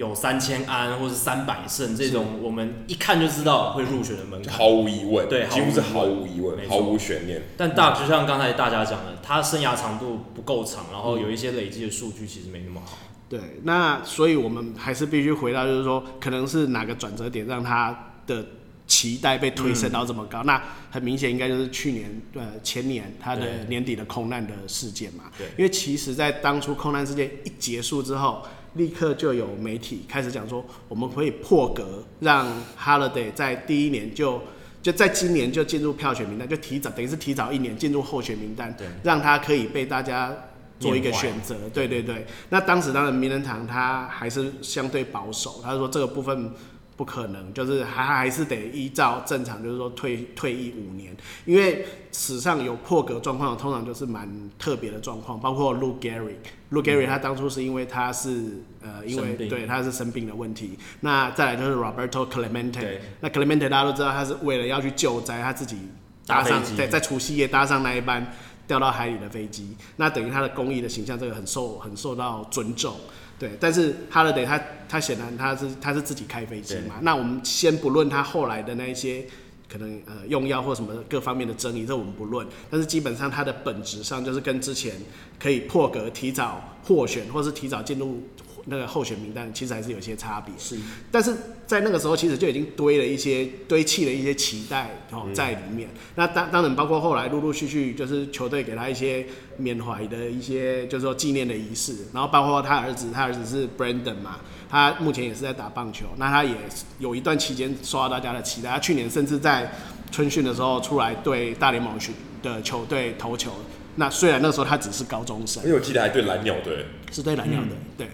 [0.00, 7.42] 有三千安或是三百胜这种，我们一看就知道会入选的门槛，毫无疑问，对，几乎是毫无疑问，毫无悬念。
[7.54, 12.96] 但大就像刚才大家讲的，他生涯长度不够长，然后有一些累积的数据其实没那么好。
[13.28, 18.42] 对，那所以我们还是必须回到，就是说，可能是哪个转折点让他的
[18.86, 20.40] 期待被推升到这么高？
[20.44, 25.24] 嗯、那很明显应该就是去年呃前年他的年底的空难的事件嘛。
[25.36, 28.42] 对，因为其实在当初空难事件一结束之后。
[28.74, 32.46] 立刻就有媒体开始讲说，我们可以破格让
[32.78, 34.40] Holiday 在第一年就
[34.82, 40.34] 就在今年就进入票选名单，就提早等于是提早一年进入候选名单，对，让他可以被大家
[40.78, 41.56] 做一个选择。
[41.72, 46.52] 对对对，那当时当然名人堂他还是相对保守，他说这个部分。
[47.00, 65.78] 不可能，就是还还是得依照正常，就是说退退役五年，因为史上有破格状况，通常就是蛮特别的状况，包括 Lou Gehrig，Lou Gehrig 他当初是因为他是呃因为对他是生病的问题，那再来就是 Roberto Clemente，那 Clemente 大家都知道他是为了要去救灾，他自己
[66.26, 68.30] 搭上在在除夕夜搭上那一班
[68.66, 72.94] 掉到海里的飞机，那等于他的公益的形象这个很受很受到尊重。
[73.40, 76.96] 对，但是 Holiday 他他显然他是他是自己开飞机嘛。
[77.00, 79.24] 那我们先不论他后来的那一些
[79.66, 82.46] 可能呃用药或什么各方面的争议，这我们不论。
[82.70, 84.94] 但是基本上他的本质上就是跟之前
[85.38, 88.22] 可以破格提早获选，或是提早进入。
[88.70, 90.76] 那个候选名单其实还是有些差别，是，
[91.10, 91.34] 但是
[91.66, 95.88] 在那个时候其实就已经堆了一些堆砌了一些期待哦在里面。
[95.92, 104.38] 嗯、那当当然包括后来陆陆续续就是球队给他一些缅怀的一些就是说纪念的仪式，然后包括他儿子，他儿子是 Brandon 嘛，
[104.70, 106.54] 他目前也是在打棒球，那他也
[107.00, 109.72] 有一段期间受到大家的期待，他去年甚至在
[110.12, 111.98] 春训的时候出来对大联盟
[112.40, 113.50] 的球队投球。
[113.96, 118.08] 那虽然那时候他只是高中生，因为我记得还对蓝鸟队，是对蓝鸟的，嗯、对。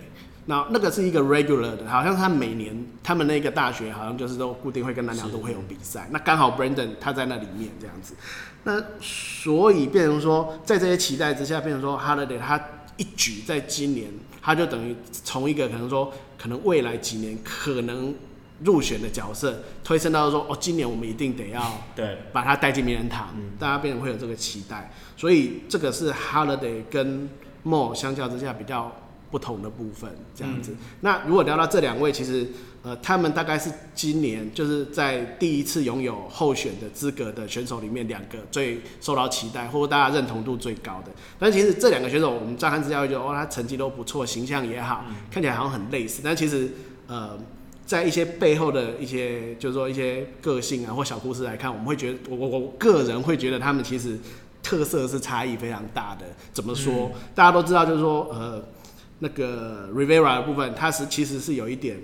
[0.48, 6.08] 那那个是一个 regular 的，好像他每年他们那个大学好像就是都固定会跟蓝鸟都会有比赛。
[6.12, 8.14] 那刚好 Brandon 他在那里面这样子，
[8.62, 12.60] 那所以变成说，在这些期待之下，变成说 Holiday 他
[12.96, 14.08] 一举在今年，
[14.40, 18.14] 他就等于从一个可能说可能未来几年可能
[18.62, 21.60] 入选的角色，推升到说哦，今年我们一定得要
[21.96, 24.92] 对把他带进名人堂，大家变成会有这个期待。
[25.16, 27.28] 所以这个是 Holiday 跟
[27.64, 28.92] Mo 相较之下比较。
[29.30, 32.46] 不同的部分这样子，嗯、那如果聊到这两位，其实
[32.82, 41.10] 呃，他们大概是今年就是在第一次拥有候选的资格的选手里面，两个最受到期待或者大家认同度最高的。
[41.40, 46.20] 但其实这两个选手，我们乍看之下会觉得，哦，他成绩都不错，形象也好，嗯、看起来好像很类似。
[46.22, 46.70] 但其实
[47.08, 47.36] 呃，
[47.84, 54.16] 在一些背后的一些，就是说一些个性啊或小故事来看，我们会觉得，我我我个人会觉得他们其实
[54.62, 56.24] 特色是差异非常大的。
[56.52, 57.10] 怎么说？
[57.12, 58.62] 嗯、大家都知道，就是说呃。
[59.18, 61.98] 那个 Rivera 的部分，他是其实是有一点，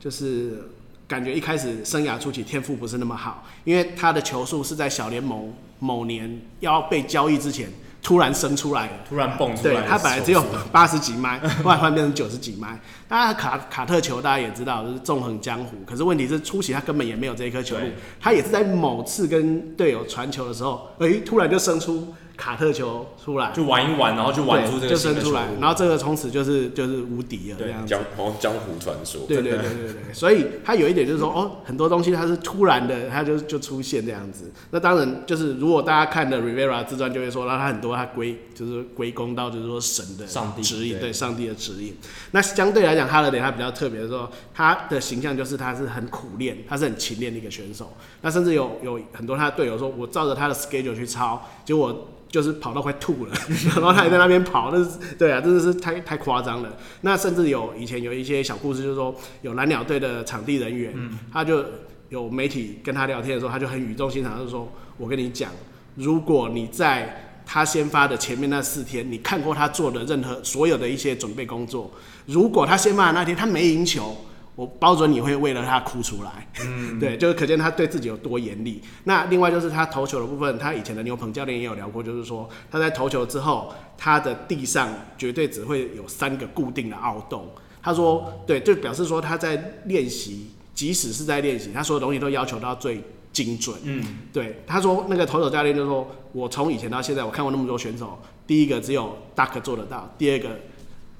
[0.00, 0.68] 就是
[1.06, 7.70] 感觉一开始生涯初期天赋不是那么好，因为他的球速是在小联盟某年要被交易之前
[8.02, 9.74] 突然生出来的，突然蹦出来。
[9.74, 12.78] 对，他本来只有八十几迈，后来突然变成九十几迈。
[13.06, 15.76] 大家卡卡特球大家也知道，就是纵横江湖。
[15.86, 17.84] 可是问题是初期他根本也没有这一颗球路，
[18.20, 22.12] 他也是在某次跟队友传球的时候，哎、欸，突然就生出。
[22.38, 27.88] 卡特球出来就玩一玩，然后就玩出这个就生出来，然后这个从此就是就是无敌了这样子。
[27.88, 28.00] 江
[28.38, 29.22] 江湖传说。
[29.26, 34.52] 对对对对对， 所以他有一点就是说，哦，很多东西它是突然的，它就就出现这样子。
[34.70, 40.24] 那当然就是如果大家看的 Rivera 自传就会说，那他很多他归就是归功到就是说神的
[40.62, 41.96] 指引，对上帝的指引。
[42.30, 47.92] 那相对来讲，哈勒德他比较特别的说，他的形象就是他是很苦练，他是很勤练的一个选手。
[48.22, 52.06] 那甚至有有很多他的队友说，我照着他的 schedule 去抄，结果。
[52.28, 53.32] 就是跑到快吐了，
[53.74, 56.76] 然后他还在那边跑，那是对啊，真的是太太夸张了。
[57.00, 61.64] 那甚至有以前有一些小故事，就是说有蓝鸟队的场地人员，嗯、他就
[62.10, 65.50] 有媒体跟他聊天的时候，他就很语重心长，就是说我跟你讲，
[65.94, 71.90] 如果你在他先发的前面那四天，你看过他做的任何所有的一些准备工作，
[72.26, 74.16] 如果他先发的那天他没赢球。
[74.58, 78.82] 我保准你会为了他哭出来，嗯， 对，就是可见他对自己有多严厉。
[79.04, 87.46] 那另外就是他投球的部分，他以前的牛棚教练也有聊过，就是说他在投球之后，他的地上绝对只会有三个固定的凹洞。
[87.80, 93.00] 他说，对，就表示说他在练习，即使是在练习，他所有东西都要求到最
[93.32, 93.76] 精准。
[93.84, 100.48] 嗯，对，他说那个投手教练就说，我从以前到现在，我看过那么多选手，第一个只有 Duck 做得到，第二个，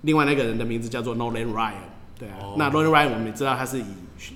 [0.01, 1.74] 另外那个人的名字叫做 Nolan Ryan。
[2.18, 3.84] 对啊，哦、那 Nolan Ryan 我们也知道他是以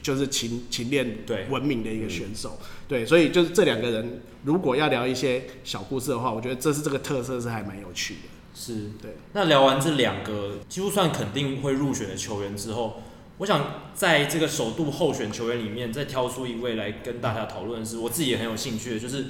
[0.00, 1.18] 就是勤勤练
[1.50, 2.56] 闻名的一个选手，
[2.86, 8.20] 对，对，所以就是这两个人如果要聊一些小故事的话，我觉得这是这个特色是还蛮有趣的。
[8.54, 9.16] 是，对。
[9.32, 13.02] 那聊完这两个几乎算肯定会入选的球员之后，
[13.38, 19.26] 我想在这个首度候选球员里面再挑出一位来跟大家讨论的是，我自己也很有兴趣的，就是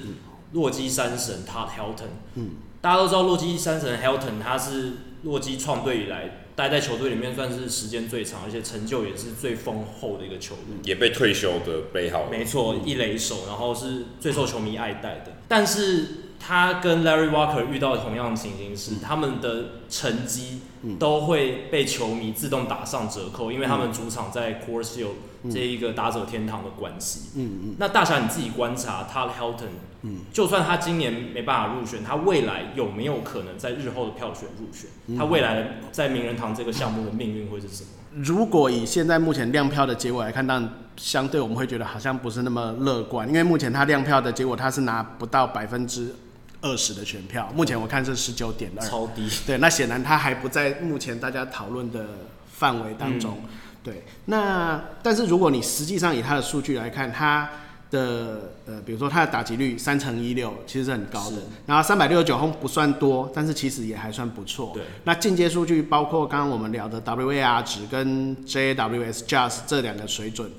[0.51, 2.11] 洛基山神 Todd Helton。
[2.35, 2.49] 嗯，
[2.81, 4.91] 大家都知道洛基山神 Helton 他是
[5.23, 6.42] 洛基创队以来。
[6.55, 12.27] 待在球队里面算是时间最长，而且成就也是最丰厚的一个球员，也被退休的背号。
[12.29, 15.33] 没错，一垒手，然后是最受球迷爱戴的。
[15.47, 16.07] 但是
[16.39, 20.59] 他跟 Larry Walker 遇到的同样的情形是，他们的成绩
[20.99, 25.13] 都会被球迷自动打上折扣，因为他们主场在 Coors Field
[25.51, 27.29] 这一个打者天堂的关系。
[27.35, 27.75] 嗯嗯。
[27.79, 29.69] 那大侠你自己观察他 Helton。
[30.05, 34.89] 嗯，就算他今年没办法入选，他未来有没有可能在日后的票选入选？
[35.07, 37.89] 嗯、他未来在名人堂这个项目的命运会是什么？
[38.21, 46.13] 如果以现在目前亮票的结果来看，但相对我们会觉得好像不是那么乐观，因为目前他亮票的结果他是拿不到百分之
[46.59, 49.29] 二十的选票，目前我看是十九点二，超低。
[49.47, 52.05] 对，那显然他还不在目前大家讨论的
[52.51, 53.37] 范围当中。
[53.41, 53.49] 嗯、
[53.83, 57.49] 对，那但是如果你实际上以它的数据来看，它。
[57.93, 61.37] 的呃，比如说它的打击率三乘一六，其实是很高的。
[61.67, 64.71] 然后三百六十九轰不算多，但是其实也还算不错。
[64.73, 64.81] 对。
[65.03, 70.49] 那进阶数据包括刚刚我们聊的 WAR 值跟 JAWS Just 这两个水准，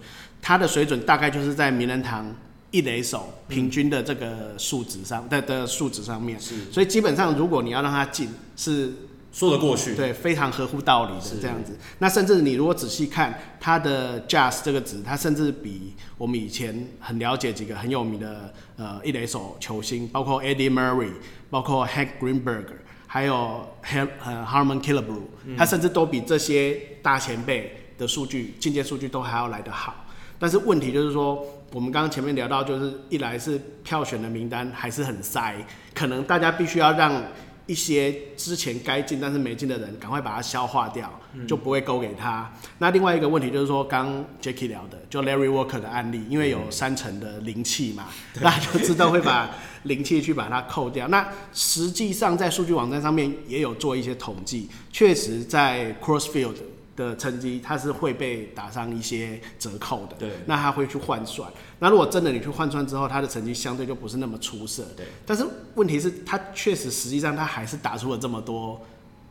[0.40, 2.32] 它的水准大概就是在名人堂
[2.70, 6.40] 一垒手平均的这个数值上的的数值上面。
[6.40, 6.54] 是。
[6.70, 8.92] 所以基本上如果你要让他进，是。
[9.34, 11.76] 说得过去，对，非常合乎道理的这样子。
[11.98, 21.10] 那甚至你如果仔细看它的 JAS 这个值，它甚至比我们以前很了解几个很有名的呃一垒手球星，包括 Eddie Murray，
[21.50, 22.66] 包括 Hank Greenberg，
[23.08, 25.22] 还有 Har 呃 Harmon Killebrew，
[25.58, 30.06] 它甚至都比这些大前辈的数据进阶数据都还要来得好。
[30.38, 35.56] 但是问题就是说，我们刚刚前面聊到，就是一来是票选的名单还是很塞，
[35.92, 37.20] 可能大家必须要让。
[37.66, 41.10] 一些之前该进但是没进的人，赶快把它消化掉，
[41.48, 42.52] 就不会勾给他。
[42.62, 48.08] 嗯、那另外一个问题就是说，刚 Jackie 聊的，就 Larry Walker 的案例，因为有三层的灵气嘛，
[48.42, 49.50] 大家就知道会把
[49.84, 51.08] 灵气去把它扣掉。
[51.08, 56.54] 那实际上在数据网站上面也有做一些统计，确实在 Coors Field
[56.96, 60.14] 的成绩，它是会被打上一些折扣的。
[60.18, 61.50] 对，那他会去换算。
[61.80, 64.84] 那如果真的你去换算之后，他的成绩相对就不是那么出色。
[64.96, 65.06] 对。
[65.26, 68.80] 但是问题是，他确实实际上他还是打出了这么多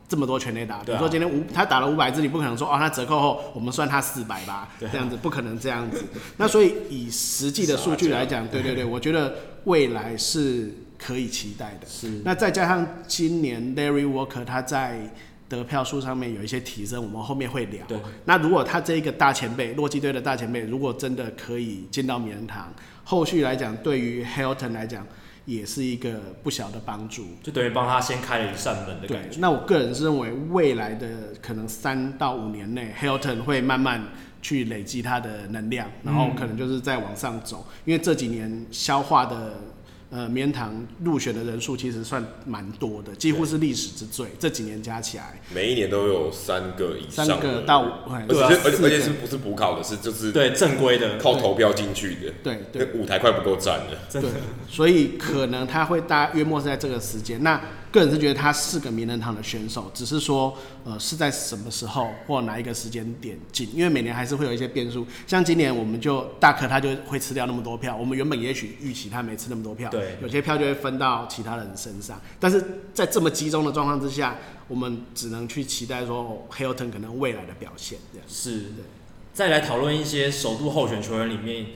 [0.06, 0.80] 这么多全垒打。
[0.84, 4.68] 比如说今天五，他打了五百支，你不可能说哦，他折扣后我们算他四百吧？
[4.78, 4.88] 对。
[4.90, 6.04] 这样子不可能这样子。
[6.36, 9.34] 那所以以实际的数据来讲，对对对，我觉得
[9.64, 11.86] 未来是可以期待的。
[11.88, 12.20] 是。
[12.24, 15.10] 那再加上今年 Larry Walker 他在。
[15.48, 17.84] 得票数上面有一些提升，我们后面会聊。
[17.86, 22.72] 对，那如果他这一个大前辈，洛基队的大前辈，如果真的可以进到名人堂，
[23.04, 25.06] 后续来讲，对于 Hilton 来讲，
[25.44, 27.26] 也是一个不小的帮助。
[27.42, 29.38] 就等于帮他先开了一扇门的感觉。
[29.38, 31.08] 那我个人是认为，未来的
[31.42, 34.02] 可能三到五年内，Hilton 会慢慢
[34.40, 39.54] 去累积他的能量，然后可能就是再往上走，嗯、因为这几年消化的。
[40.14, 44.28] 呃名人堂入选的人数其实算蛮多的，几乎是历史之最。
[44.38, 52.32] 这几年加起来，每一年都有三个以上，三个到五，而且而且而且是不是补考的，是就是对正规的，靠投票进去的。
[52.44, 54.22] 对对，舞台快不够站了，对，
[54.70, 57.42] 所以可能他会大约莫是在这个时间。
[57.42, 57.60] 那
[57.94, 60.52] 个人是觉得他是个名人堂的选手，只是说
[60.84, 65.06] 呃是在什么时候或哪一个时间点进，因为每年还是会有一些变数。
[65.28, 72.20] 像今年我们就大可他就会吃掉那么多票，我们原本也许预期他没吃那么多票，对，有些票就会分到其他人身上。
[72.40, 78.26] 但是在这么集中的状况之下，我们只能去期待说、哦、Hilton 可能未来的表现这样。
[78.28, 78.82] 是的。
[79.32, 81.66] 再来讨论一些首度候选球员里面，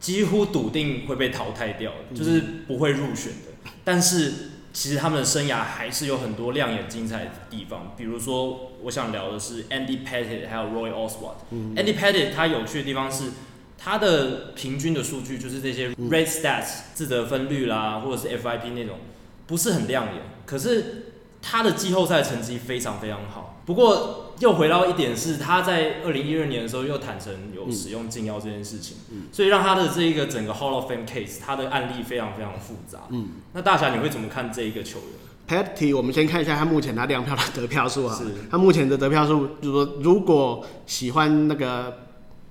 [0.00, 3.70] 几乎笃定会被淘汰掉就是不会入选的。
[3.84, 4.32] 但是
[4.76, 7.94] 其实他们的生涯还是有很多亮眼精彩的地方。
[7.96, 11.36] 比如说，我想聊的是 Andy Pettitte 还有 Roy Oswalt。
[11.50, 13.30] 嗯、Andy Pettitte 他有趣的地方是，
[13.78, 18.98] 他的平均的数据就是这些 Red Stats 自得分率啦，或者是 FIP 那种，
[19.46, 20.22] 不是很亮眼。
[20.44, 23.62] 可是他的季后赛成绩非常非常好。
[23.64, 24.25] 不过。
[24.40, 42.05] 又回到一点是，他在二零一二年的时候又坦诚有使用禁药这件事情，嗯，所以让他的这一个整个 Hall of Fame case，他的案例非常非常复杂，嗯，那大侠你会怎么看这一个球员？Patty，我们先看一下他目前他亮票的得票数啊，是，他目前的得票数，就是说如果喜欢那个。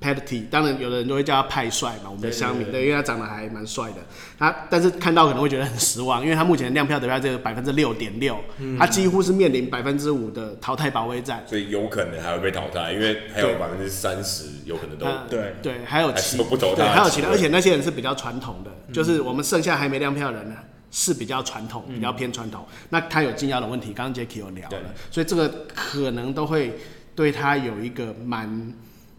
[0.05, 3.95] Petty，当然有的人都会叫他派帅嘛，我们的乡民，对，因为他长得还蛮帅的。
[4.37, 8.37] 他但是看到可能会觉得很失望，因为他目前的亮票得票只有百分之六点六，
[8.77, 15.55] 他几乎是面临百分之五的淘汰保卫战，所以有可能还会被淘汰，因为还有百分之三十有可能都对。
[15.63, 20.55] 对，还有其不投对，还有其他，而且那些人是比较传统的，就是我们剩下还没亮票的人呢，
[20.91, 22.63] 是比较传统，比较偏传统。
[22.89, 26.77] 那他有禁药的问题，刚刚 Jacky 有聊了，所以这个可能都会
[27.15, 28.73] 对他有一个蛮。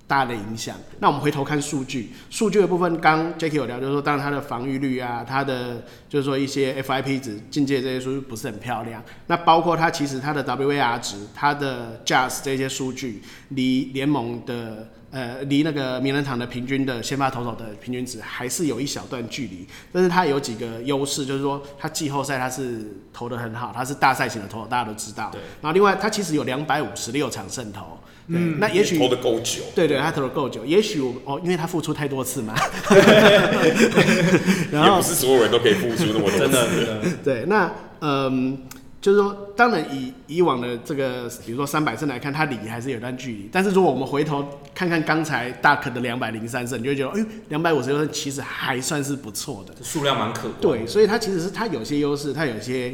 [0.06, 0.76] 大的影响。
[1.00, 9.02] 那我们回头看数据，数据的部分，刚 Jacky 有聊，就是说，当然它的防御率啊，它的就是说一些 FIP 值、境界这些数据不是很漂亮。
[9.26, 19.66] 那包括它其实它的 WAR 值、它的 JAS 这些数据，离联盟的呃，离那个名人堂的平均的先发投手的平均值还是有一小段距离。
[19.92, 25.30] 但是它有几个优势，就是说它季后赛它是投的很好，它是大赛型的投手，大家都知道。
[25.32, 25.40] 对。
[25.60, 27.98] 然后另外它其实有两百五十六场胜投。
[28.28, 30.64] 嗯，那也许投的够久，对对，他投的够久。
[30.64, 32.54] 也许哦，因为他付出太多次嘛。
[34.72, 36.38] 然后也不是所有人都可以付出那么多次。
[36.38, 37.16] 真的，真的。
[37.22, 38.58] 对，那嗯，
[39.00, 43.48] 就是说，当然以以往的这个，比如说三百胜来看，他离还是有段距离。
[43.52, 50.54] 但是如果我们回头看看刚才大可的两百零三胜，你就会觉得，哎呦，两百五十六胜其实还算是不错的，数量蛮可观。
[50.60, 52.92] 对，所以他其实是他有些优势，他有些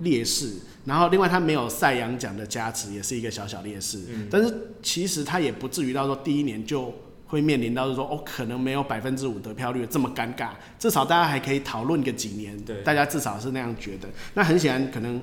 [0.00, 0.52] 劣势。
[0.84, 3.98] 然后另外他没有赛扬奖的加持，也是一个小小劣势。
[4.10, 6.94] 嗯、但是其实他也不至于到说第一年就
[7.26, 10.50] 会面临到说哦，可能没有百分之五得票率这么尴尬。
[10.78, 14.08] 至少大家还可以讨论个几年，对，大家至少是那样觉得。
[14.34, 15.20] 那很显然可能。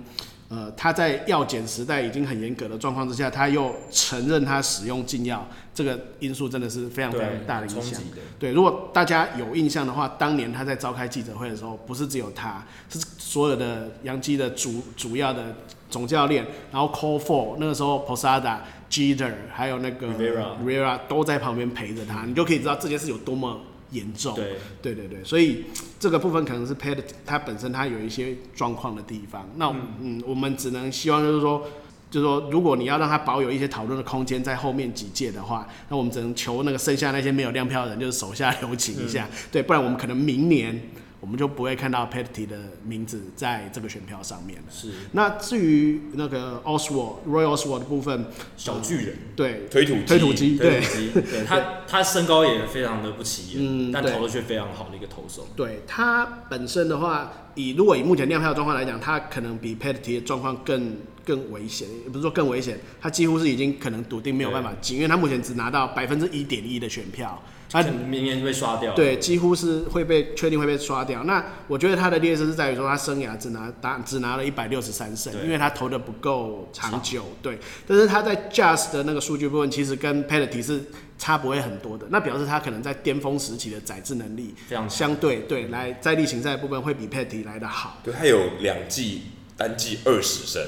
[0.53, 8.01] 呃，他在药检时代已经很严格的状况之下，他又承认他使用禁药，这个因素真的是非常非常大的影响。
[8.37, 15.55] 对，如果大家有印象的话，当年他在召开记者会的时候，不是只有他，是所有的洋基的主主要的
[15.89, 18.57] 总教练，然后 Call For 那个时候 Posada、
[18.89, 23.57] Jeter 还有那个 Rivera 都在旁边陪着他，你就可以知道这件事有多么。
[23.91, 24.57] 严重，对。
[24.81, 25.65] 对对对，所以
[25.99, 29.49] 这个部分可能是 Pettitte 他本身它有一些状况的地方。
[29.55, 31.65] 那嗯，嗯，我们只能希望就是说，
[32.09, 40.81] 就是说，如果你要让它保有一些讨论的空间，在后面几届的话，那我们只能求那个剩下那些没有亮票的人，就是手下留情一下，嗯、对，不然我们可能明年。
[41.22, 44.65] 我们就不会看到 Pettitte 的名字在这个选票上面了。
[44.72, 44.89] 是。
[45.11, 48.26] 那至于那个 Oswald Roy Oswald 的部分，
[48.57, 50.82] 小巨人，对，推土推土机，对，
[51.13, 55.47] 对他他身高也非常的不起眼，嗯，但投的却非常好的一个投手。
[55.55, 67.39] 对他本身的话，以如果以目前亮票状况来讲，他可能比 Pettitte 的状况更更危险，也不是说更危险，他几乎是已经可能笃定没有办法进，因为他目前只拿到百分之一点一的选票。
[67.72, 71.24] 他明年就被刷掉，对，几乎是会被确定会被刷掉。
[71.24, 77.57] 那我觉得他的劣势是在于说，他生涯只拿打只拿了一百六十三胜，因为他投的不够长久，对。
[77.88, 80.84] 但是他在 Just 的那个数据部分，其实跟 Pettitte 是
[81.17, 82.05] 差不会很多的。
[82.09, 87.99] 那表示他可能在巅峰时期的载制能力非常相对，对，来在例行赛部分会比 Pettitte 来的好。
[88.03, 89.22] 对，他有两季
[89.55, 90.61] 单季二十胜，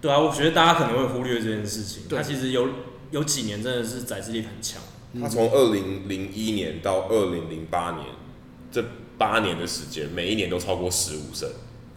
[0.00, 2.02] 对啊，我觉得大家可能会忽略这件事情。
[2.10, 2.68] 他其实有
[3.12, 4.82] 有几年真的是载制力很强。
[5.20, 8.06] 他从二零零一年到二零零八年，
[8.70, 8.84] 这
[9.16, 11.48] 八年的时间，每一年都超过十五胜，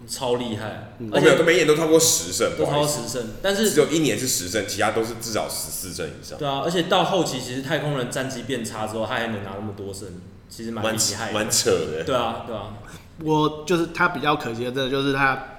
[0.08, 0.94] 超厉害。
[1.12, 6.38] 而且都每一年都超过十胜，都超过十胜，但是只有一年是十胜，其他都是至少十四胜以上。
[6.40, 10.08] 对啊，而且到后期其实太空人战绩变差之后，他还能拿那么多胜，
[10.50, 12.04] 其实蛮厉害，蛮扯的。
[12.04, 12.78] 对啊，对啊。
[13.24, 15.51] 我就是他比较可惜的，真的就是他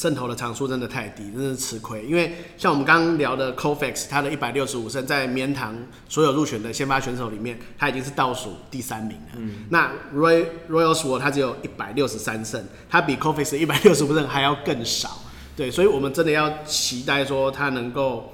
[0.00, 2.02] 胜投的场数真的太低，真的是吃亏。
[2.06, 5.76] 因为像我们刚刚聊的 Koufax，他的一百六十五胜在名人堂
[6.08, 9.32] 所有入选的先发选手里面，他已经是倒数第三名了。
[9.36, 15.20] 嗯、那 Roy Royal Swart 他只有一百六十三胜，他比 Koufax 一百六十五胜还要更少。
[15.54, 18.32] 对，所以我们真的要期待说他能够。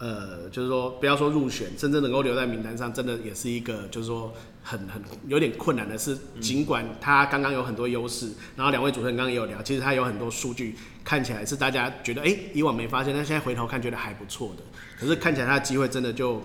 [0.00, 4.32] 呃，就是说，不要说入选，真正能够留在名单上，真的也是一个，就是说
[4.68, 6.18] 很很有点困难的是。
[6.40, 14.62] 尽管他刚刚有很多优势，然后两位主持人刚刚也有聊，其实他有很多数据看起来是大家觉得，哎、欸，以往没发现，但现在回头看觉得还不错的。
[15.00, 16.42] 可是看起来他的机会真的就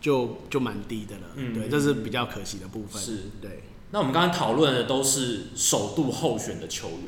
[0.00, 1.22] 就就蛮低的了。
[1.36, 3.00] 嗯，对，这是比较可惜的部分。
[3.00, 3.62] 是，对。
[3.92, 7.06] 那我们刚刚讨论的都是首度候选的球员，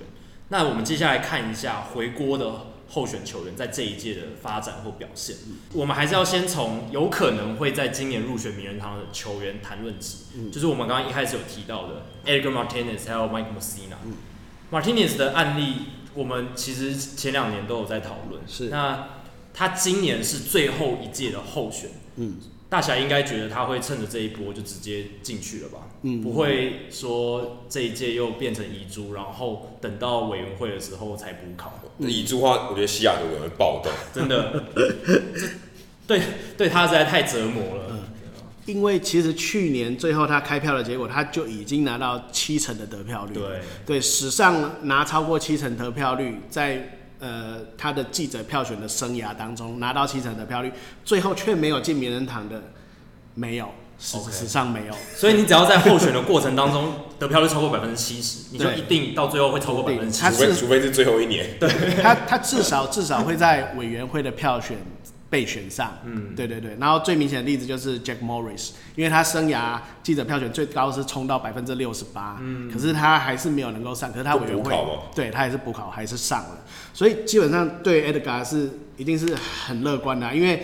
[0.49, 2.73] 那我们接下来看一下回锅的。
[2.93, 5.35] 候选球员在这一届的发展或表现，
[5.73, 10.27] 我们还是要先从有可能会在今年入选名人堂的球员谈论起。
[10.53, 13.97] 就是我们刚刚一开始有提到的 Edgar Martinez 还有 Mike Messina。
[14.71, 15.77] Martinez 的案例，
[16.15, 18.43] 我们其实前两年都有在讨论。
[18.47, 18.69] 是。
[18.69, 19.09] 那
[19.55, 21.91] 他今年是最后一届的候选。
[22.17, 22.37] 嗯。
[22.73, 25.81] 大侠应该觉得他会趁着这一波就直接进去了吧？
[26.01, 31.79] 嗯，不会说这一届又变成遗珠，然后等到委员会的时候才补考。
[31.99, 34.65] 遗珠的话，我觉得西雅图人会暴动，真的。
[36.07, 36.23] 对，
[36.57, 37.89] 对他实在太折磨了。
[37.91, 38.05] 嗯，
[38.65, 43.35] 因为其实去年最后他开票的结果，他就已经拿到七成的得票率。
[43.35, 47.01] 对，对，史上拿超过七成得票率，在。
[47.23, 50.73] 呃，他的记者票选的生涯当中拿到七成的票率，
[51.05, 52.61] 最后却没有进名人堂的，
[53.35, 54.95] 没有，史史上没有。
[55.15, 60.33] 所以你只要在候选的过程当中得票率超过百分之七十，你就一定到最后会超过百分之七十。
[60.33, 61.71] 除非除非是最后一年，对
[62.03, 64.77] 他他至少至少会在委员会的票选。
[65.33, 74.77] 被选上，嗯，对对对，然后最明显的例子就是 Jack Morris，因为他生涯记者票选最高是冲到百分之六十八，嗯，可是他还是没有能够上，可是他委员会，
[75.15, 76.59] 对他也是补考还是上了，
[76.93, 78.69] 所以基本上对 Edgar 是
[78.99, 80.63] 一定是很乐观的啊，因为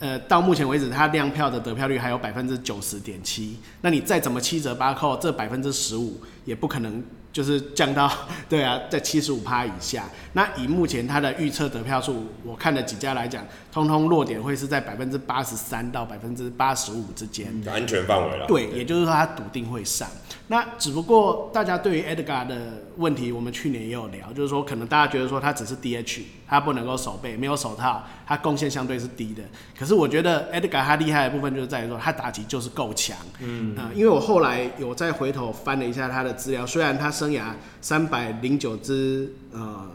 [0.00, 7.02] 呃到目前为止他亮票的得票率还有百分之九十点七，那你再怎么七折八扣，这百分之十五也不可能。
[7.32, 8.10] 就是降到
[8.50, 10.02] 对啊，在七十五趴以下。
[10.32, 18.46] 那以目前他的预测得票数，我看了几家来讲，通通落点会是在百分之八十三到百分之八十五之间，安全范围了。
[18.46, 20.08] 对，也就是说他笃定会上。
[20.48, 29.44] 那只不过大家对于 Edgar 的问题，我们去年也有聊，就是说可能大家觉得说他只是 DH，他不能够守备，没有手套，他贡献相对是低的。
[29.78, 33.16] 可是我觉得 Edgar 他厉害的部分就是在于说他打击就是够强。
[33.38, 39.88] 嗯啊、呃，因为我后来有再回头翻了一下他的资料，虽然他生涯三百零九支呃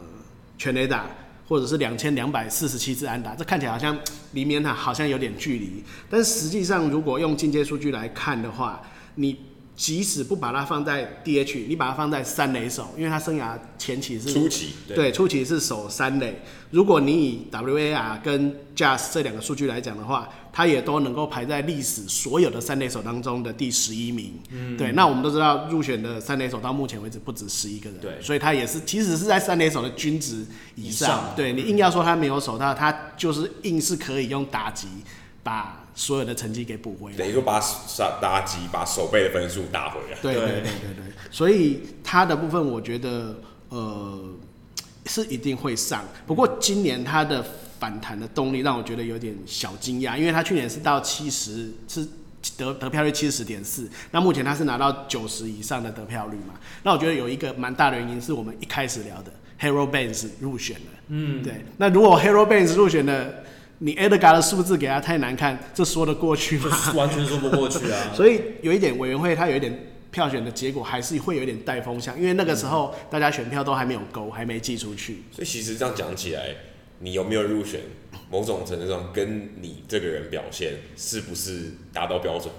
[0.58, 1.06] 全垒打，
[1.48, 3.98] 或者是两千两百四十七支安打，这看起来好像
[4.32, 8.82] 里面呢好像有点距离，但实际上如果用进阶数据来看的话，
[9.16, 9.36] 你。
[9.76, 16.42] 即使不把它放在 DH，你把它放在三垒手，因为他生涯前期是初期，对，对初期是守三垒。
[16.72, 24.40] 如果你以 WAR 跟 JAS 这两个数据来讲的话，他也都能够排在历史所有的三垒手当中的第十一名。
[24.52, 24.94] 嗯，对。
[24.94, 30.46] 那我们都知道入选的三垒手到目前为止不止十一个人，对，所以他也是其实是在三垒手的均值
[30.76, 31.10] 以上。
[31.10, 34.88] 以上对，你硬要说他没有守到，他就是硬是可以用打击
[35.46, 35.82] 把。
[35.98, 37.58] 所有的成绩给补回来，等于说把
[37.98, 40.18] 打打击把手背的分数打回来。
[40.22, 43.34] 对对对对对，所以他的部分我觉得
[43.70, 44.22] 呃
[45.06, 47.42] 是一定会上，不过今年他的
[47.80, 52.06] 反弹的动力让我觉得有点小惊讶，因为他去年是到七十是
[52.58, 59.32] 得得票率七十点四，那目前他是拿到九十以上的得票率嘛，那我觉得有一个蛮大的原因是我们一开始聊的
[59.62, 63.34] Harold Baines 入选了，嗯，对，那如果 Harold Baines 入选了。
[63.80, 66.94] 你 Edgar 的数字给他太难看，这说得过去吗？
[66.96, 68.12] 完全说不过去啊！
[68.16, 75.24] 所以有一点委员会，他有一点票选的结果还是会有一点带风向，因为那个时候大家选票都还没有勾，还没寄出去。
[75.32, 76.56] 所以其实这样讲起来，
[77.00, 77.82] 你有没有入选，
[78.32, 82.54] 某种程度上跟你这个人表现是不是达到标准，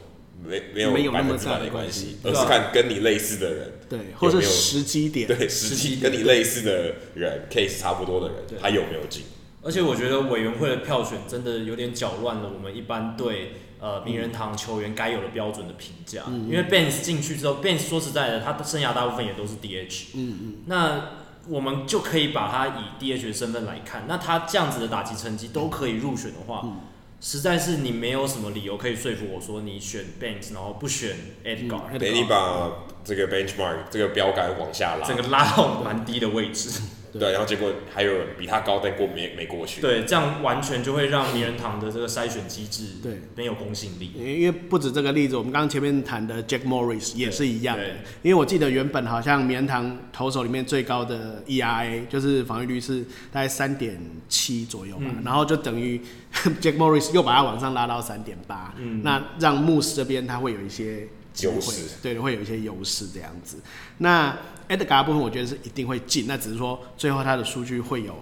[0.45, 9.23] 没没有百分之百的关系，而是看跟你类似的人，对，或者时机点，对，时机跟你类似的人，case 差不多的人，他有没有进？
[9.67, 16.23] 而且我觉得委员会的票选真的有点搅乱了我们一般对呃名人堂球员该有的标准的评价。
[16.29, 20.05] 嗯、因为 Baines 进去之后，Baines 说实在的，他的生涯大部分也都是 DH。
[20.15, 20.55] 嗯嗯。
[20.67, 21.03] 那
[21.49, 26.81] 我们就可以把他以 DH 的身份来看，那他这样子的打击成绩都可以入选的话，嗯、
[27.21, 31.99] 实在是你没有什么理由可以说服我说你选 Baines 然后不选 Edgar。
[31.99, 32.71] 等你把
[33.05, 36.71] 这个 benchmark 这个标杆往下拉，整个拉到蛮低的位置。
[37.19, 39.81] 对，然后结果还有人比他高，但过没没过去。
[39.81, 44.13] 对，这样完全就会让名人堂的这个筛选机制对没有公信力。
[44.17, 47.85] 因为不止这个例子，我们刚刚前面谈的 Jack Morris 也是一样的。
[48.23, 53.03] 因为我记得原本好像名人堂投手里面最高的 ERA 就是防御率是
[53.33, 53.99] 大概三点
[54.29, 56.01] 七左右吧，嗯、然后就等于
[56.61, 61.09] Jack Morris 又把它往上拉到三点八，那让 Moose 这边他会有一些
[61.43, 63.59] 优势，对，会有一些优势这样子。
[63.99, 64.37] 那
[64.69, 68.15] Edgar 部分我觉得是一定会进，那只是说最后他的数据会有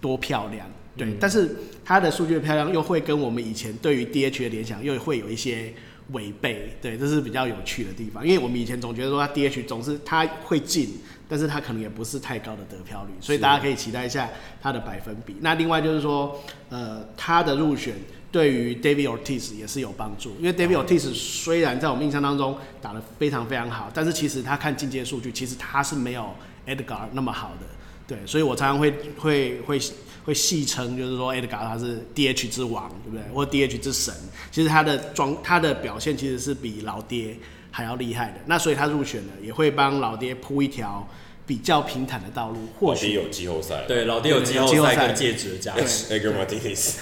[0.00, 5.72] 多漂亮，对，嗯、但是他的数据的漂亮又会跟我们以前对于 DH 的联想又会有一些
[6.12, 10.98] 违背，对，这是比较有趣的地方，因为我们以前总觉得说他 DH 总是他会进，
[11.28, 14.28] 但是他可能也不是太高的得票率，所以大家可以期待一下
[14.62, 15.36] 他的百分比。
[15.40, 17.94] 那另外就是说，呃，他的入选。
[18.34, 26.34] 对于 David Ortiz 也是有帮助，因为 David Ortiz 虽然在我们印象当中打得非常非常好，但是其实他看进阶数据，其实他是没有
[26.66, 27.66] Edgar 那么好的，
[28.08, 29.80] 对，所以我常常会会会
[30.24, 33.22] 会戏称，就是说 Edgar 他是 DH 之王，对不对？
[33.32, 34.12] 或 DH 之神，
[34.50, 37.36] 其实他的状他的表现其实是比老爹
[37.70, 41.08] 还要厉害的，那所以他入选了，也会帮老爹铺一条
[41.46, 46.08] 比较平坦的道路，或许有季后赛，对，老爹有季后赛跟戒指的加持。
[46.08, 46.94] Edgar Martinez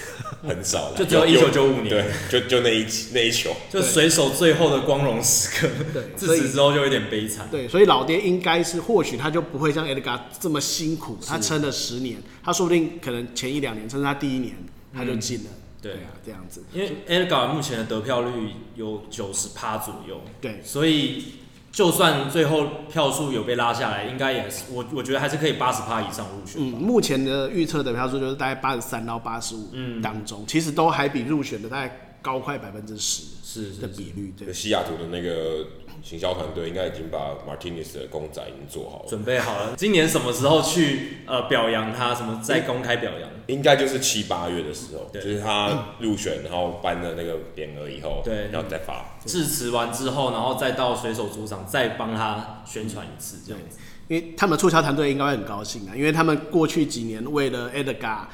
[0.43, 5.68] 很少，就只有一九九五年，对，就就那一那一球，就水手最后的光荣时刻。
[5.95, 7.47] 对， 自此之后就有点悲惨。
[7.53, 14.57] 对，所以老爹应该是，或许他就不会像 Edgar 这么辛苦，他撑了十年，他说不定可能前一两年，甚至他第一年
[14.93, 15.51] 他就进了。
[15.80, 16.64] 对啊，这样子。
[16.72, 21.34] 因为 Edgar 目前的得票率有九十趴左右，对，所以。
[21.72, 26.60] 就算最后票数有被拉下来，应该也是我我觉得还是可以八十趴以上入选。
[26.60, 29.70] 嗯，目前的预测的票数就是大概八十三到八十五
[30.02, 34.32] 当中，嗯、其实都还比入选的大概高快百分之十是的比率。
[34.38, 35.66] 对，西雅图的那个。
[36.03, 39.74] 行销团队应该已经把 Martinez 的公仔已经做好了，准备好了。
[39.76, 42.14] 今年什么时候去呃表扬他？
[42.14, 43.30] 什么再公开表扬？
[43.46, 53.78] 应该就是七八月的时候，就是他入选，然后颁了那个匾额以后，对，然后再发致辞完之后，然后再到水手主场再帮他宣传一次，这样子。
[54.09, 58.24] 因为他们的促销团队应该会很高兴啊，因为他们过去几年为了 Edgar。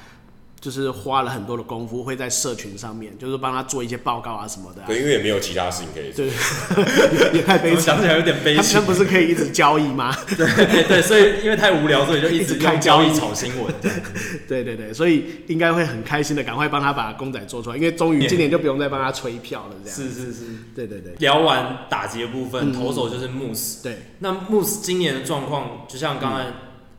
[0.61, 4.87] 就是花了很多的功夫，会在社群上面，就是帮他做一些报告啊什么的、啊。
[4.89, 6.25] 对，因为也没有其他事情可以做。
[6.25, 8.65] 对， 也太悲惨，想起来有点悲惨。
[8.65, 10.13] 他们不是可以一直交易吗？
[10.37, 13.73] 对对，所以因为太无聊，所以就一直开交易炒新闻。
[14.49, 19.77] 对对对，所以应该会很开心的，赶快帮他把公仔做出来，因为终于今年就不用再帮他催票了。
[19.85, 19.97] 这样。
[19.97, 20.45] 是是是，
[20.75, 21.15] 对对对。
[21.19, 23.83] 聊完打击的部分，投手就是 Moose。
[23.83, 26.47] 对，那 Moose 今年的状况，就像刚才。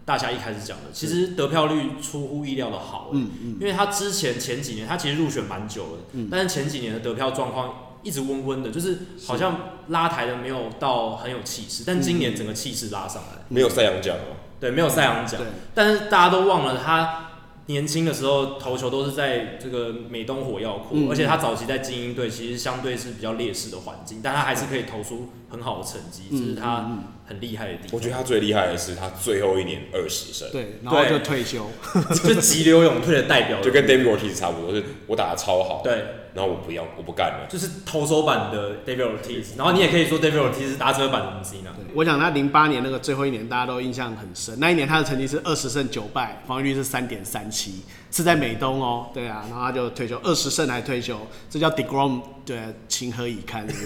[0.09, 8.97] 大侠一开始讲的，其实得票率出乎意料的好，嗯嗯，因为他之前前几年他其实入选蛮久了，嗯，但是前几年的得票状况一直温温的，就是
[9.27, 15.39] 好像拉抬的没有到很有气势，但今年整个气势拉上来，没有赛扬奖哦，对，没有赛扬奖，
[15.75, 17.27] 但是大家都忘了他
[17.67, 26.99] 年轻的时候投球都是在这个美东火药库，而且他早期在精英队其实相对是比较劣势的环境，但他还是可以投出很好的成绩，这是他。
[27.29, 31.69] 很厉害的地方，我觉得他最厉害的是他最后一年二十胜，对，然后就退休，
[32.23, 41.69] 就急流勇退的代表，就跟 David Ortiz 差不多，是我打的超好，对，然后我不要，我不干了，就是投手版的 David Ortiz，然后你也可以说 David Ortiz 是打者版的 Mussina。
[41.93, 53.85] 我想他零八年那个最后一年大家都印象很深，那一年他的成绩是二十胜九败，防御率是三点三七，是在美东哦，对啊，然后他就退休，二十胜还退休，这叫 Degrom，对，情何以堪，是不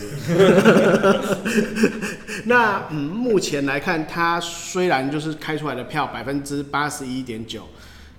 [1.49, 2.41] 是？
[2.45, 3.13] 那嗯。
[3.23, 7.65] 目前来看，他虽然就是开出来的票百分之八十一点九，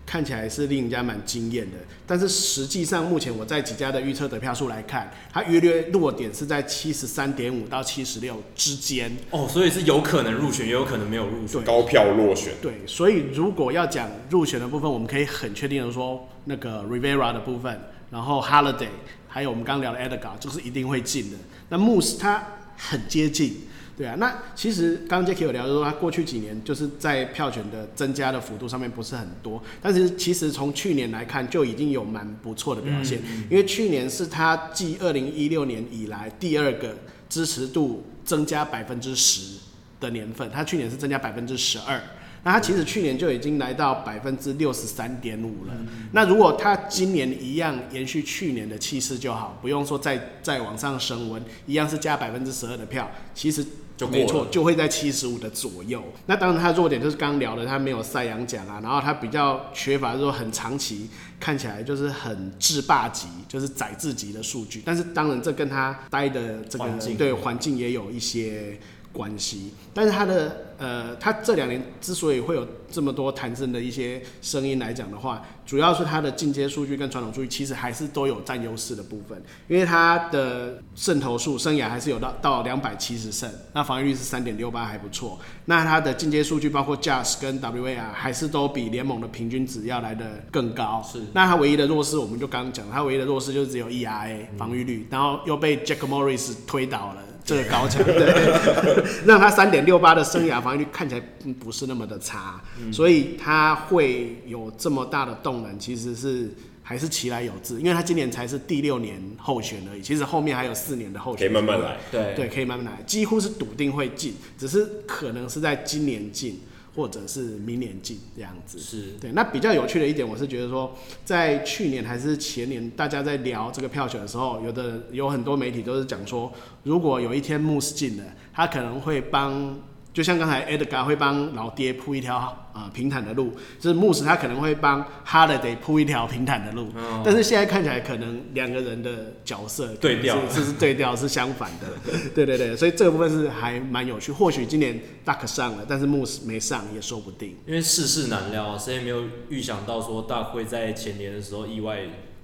[0.07, 9.11] 看起来是令人家蛮惊艳的，但是实际上目前我在几家的预测得票数来看，它约略落点是在七十三点五到七十六之间。
[9.31, 12.53] 哦，所以是有可能入选，也有可能没有入选，高票落选。
[12.61, 17.81] 对，所以如果要讲入选的部分，我们可以很确定的说，那个 Rivera 的部分，
[18.11, 18.89] 然后 Holiday，
[19.27, 21.39] 还有我们刚聊的 Edgar，就是一定会进的。
[21.71, 22.47] 那 Moose 它
[22.77, 23.63] 很接近。
[23.97, 36.97] 对啊，那其实刚刚 Jacky 有聊，就说他过去几年就是在票选的增加的幅度上面不是很多，但是其实从去年来看就已经有蛮不错的表现，嗯、因为去年是他继二零一六年以来第二个
[37.29, 39.61] 支持度增加百分之十
[40.01, 42.03] 的年份，他去年是增加百分之十二，
[42.43, 53.65] 那他其实去年就已经来到百分之六十三点五了，嗯、那如果他今年一样延续去年的气势就好，不用说再再往上升温，一样是加百分之十二的票，其实。
[53.97, 56.03] 就没错，就会在七十五的左右。
[56.27, 64.83] 那当然，他的弱点就是刚聊的，他没有赛扬奖啊，然后他比较缺乏说很长期看起来就是很制霸级，就是宰制级的数据。
[64.85, 68.79] 但是当然，这跟他待的这个对环境也有一些
[69.13, 69.73] 关系。
[69.93, 85.39] 但是他的呃，他这两年之所以会有这么多弹升的一些声音来讲的话，主要是它的进阶数据跟传统数据其实还是都有占优势的部分，因为它的胜投数生涯还是有到到两百七十胜，那防御率是三点六八还不错。
[85.65, 91.03] 那它的进阶数据包括 JAS 跟 WAR 还是都比联盟的平均值要来得更高。
[91.11, 91.23] 是。
[91.33, 97.23] 那它唯一的弱势，我们就刚刚讲，它唯一的弱势就是只有 ERA 防御率，然后又被 Jack Morris 推倒了。
[97.45, 101.23] 这个高墙， 对，让他三点六八的生涯防御率看起来
[101.61, 106.51] 不是那么的差，嗯、所以他会有这么大的动能，其实是
[106.83, 112.35] 还是其来有志，因为他今年才是第六年候选而已，其实后面还有四年的候选，可以慢慢来，对。
[112.35, 116.61] 对，可以慢慢来，几乎是笃定会进，只是可能是在今年进。
[116.95, 119.33] 或者是明年进这样子，是对。
[119.33, 129.79] 那比较有趣的一点，我是觉得说，在去年还是前年，大家在聊这个票选的时候，有的有很多媒体都是讲说，如果有一天穆斯进了，他可能会帮。
[130.13, 141.87] 就像刚才 Edgar 会帮老爹铺一条呃平坦的路，就是牧师他可能会帮 Holiday 铺一条平坦的路，哦、但是现在看起来可能两个人的角色对调，是是对调是相反的，
[142.35, 144.33] 对对对，所以这个部分是还蛮有趣。
[144.33, 147.57] 或许今年 Duck 上了，但是牧师没上也说不定。
[147.67, 152.01] 因为世事难料，谁也没有预想到说 Duck 会在前年的时候意外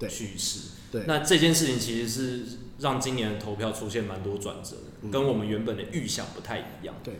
[0.07, 0.69] 去世。
[0.91, 6.95] 对，那这件事情其实是让今年的投票出现蛮多转折，嗯、跟我们原本的预想不太一样。
[7.03, 7.13] 对。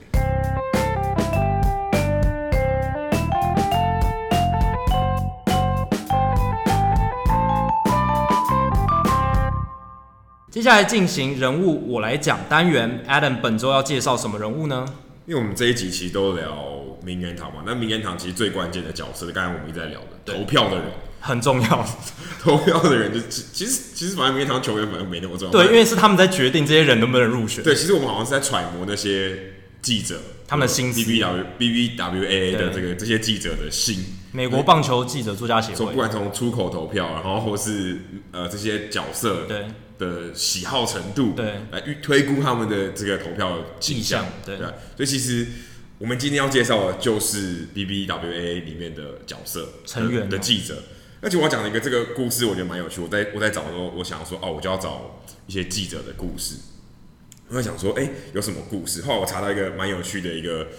[10.52, 14.86] 接下来进行人物我来讲单元，Adam 本周要介绍什么人物呢？
[15.26, 16.54] 因为我们这一集其实都聊
[17.06, 20.86] 名人堂嘛，那名人堂其实最关键的角色，刚才我们一直在聊的投票的人。
[21.22, 21.88] 很重要，
[22.43, 25.52] 投票的人就其实其实反正名人堂球员反正没那么重要。
[25.54, 27.64] 对，因为是他们在决定这些人能不能入选。
[27.64, 34.04] 对，其实我们好像是在揣摩那些记者他们的心 B B W B B W A A 的这个这些记者的心。
[34.34, 37.99] 美国棒球记者作家协会，从不管从出口投票，然后或是
[38.32, 39.68] 呃这些角色对
[40.02, 45.47] 的喜好程度，对来预推估他们的这个投票倾向，对，所以其实。
[46.02, 50.82] 我们今天要介绍的就是 BBWA 里面的角色成员的记者。
[51.22, 52.99] 而且我要讲的一个这个故事，我觉得蛮有趣。
[53.02, 56.56] 我在我在找的时候，我想说，哦，我就要找一些记者的故事。
[57.49, 59.04] 我在想说，哎，有什么故事？
[59.04, 60.70] 后来我查到一个蛮有趣的一个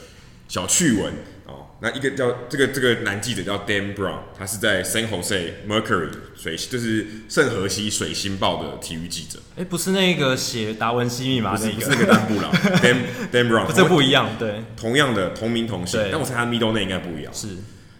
[0.53, 1.14] 小趣闻
[1.46, 1.68] 哦。
[1.80, 9.38] 那一个叫这个这个男记者叫 Dan Brown，他是在 San Jose Mercury 水就是圣荷西水星报的体育记者。
[9.57, 12.96] 哎，不是那个写达文西密码那个，不是那个丹布朗，Dan
[13.32, 17.32] Dan Brown，这 不一样，对，同样的同名同姓，但我猜他 middle name 应该不一样。
[17.32, 17.57] 是，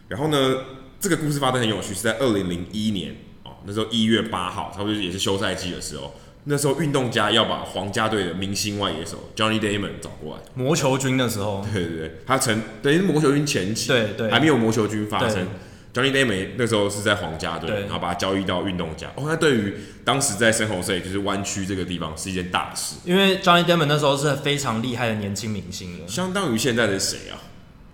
[0.09, 0.57] 然后呢，
[1.01, 6.15] 这个故事发生很有趣，是在二零零一年哦，那时候一月八号，差不多也是休赛季的时候。
[6.45, 15.47] 那时候运动家要把皇家队的明星外野手 Johnny Damon 找过来，魔球军的时候， 对对对，他曾等于魔球军前期，对对，还没有魔球军发生。
[15.95, 19.09] Johnny Damon 那时候是在皇家队，然后把他交易到运动家。
[19.15, 19.75] 哦，那对于
[20.05, 27.37] 当时在圣荷西就是湾区这个地方是一件大事，因为 Johnny Damon 那时候是非常厉害的年轻明星了，相当于现在的谁啊？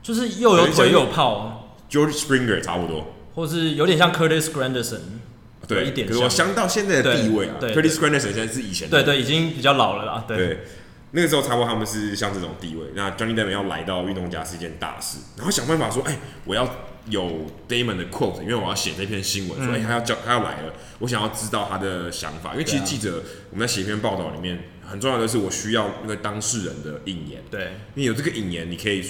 [0.00, 5.00] 就是又有腿又有炮，George Springer 差不多，或是有点像 Curtis Granderson。
[5.68, 10.24] 对，一点可是我相到现在的地位啊，Curtis Granderson 现在是以前对对，已经比较老了啦。
[10.26, 10.60] 对，
[11.10, 12.86] 那个时候差不多他们是像这种地位。
[12.94, 16.66] 那 Johnny Damon 要来到运动家是一件大事，然后想办法说，哎，我要
[17.10, 22.52] 有 Damon 的 quote，因为我要写那篇新闻，说，哎，他要叫他要来了，我想要知道他的想法。
[22.52, 27.42] 因为其实记者我们在写一篇报道里面，很重要的是我需要那个当事人的引言。
[27.50, 29.04] 对，因为有这个引言，你可以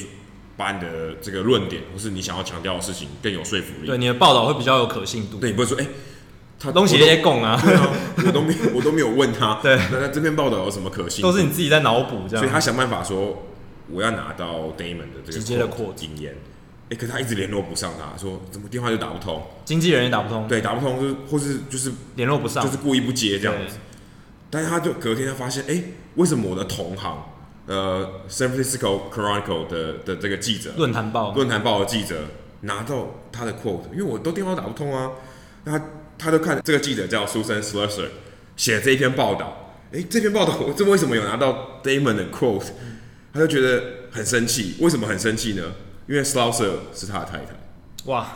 [0.57, 3.87] 把你的这个论点或是你想要强调的事情更有说服力。
[3.87, 5.39] 对，你的报道会比较有可信度。
[5.39, 5.87] 对，你不会说，哎。
[6.59, 7.57] 他东西那些供啊，
[8.27, 9.61] 我都没我都没有问他。
[9.63, 11.23] 对，那那这篇报道有什么可信？
[11.23, 12.39] 都是你自己在脑补这样。
[12.39, 13.47] 所以他想办法说，
[13.89, 16.35] 我要拿到 Damon 的这个直接的扩经验。
[16.91, 20.49] 哎，可是他一直联络不上他，说怎么电话就打不通，经纪人也打不通。
[20.49, 23.77] 对，打不通，就是或是就是联络不上，就是故意不接这样子。
[24.51, 25.81] 但是他就隔天他发现，哎，
[26.17, 27.25] 为什么我的同行，
[27.67, 32.17] 呃，San Francisco Chronicle 的的这个记者，论坛报，论坛报的记者
[32.63, 35.13] 拿到他的 quote，因为我都电话打不通啊，
[35.63, 35.85] 那他。
[36.19, 38.09] 他就看这个记者叫 Susan Slusser
[38.57, 42.67] 写的这一篇报道，诶，这篇报道我 这为什么有拿到 Damon 的 quote？
[43.33, 45.63] 他就觉得很生气，为什么很生气呢？
[46.09, 47.47] 因为 Slusser 是他的太太。
[48.05, 48.27] 哇，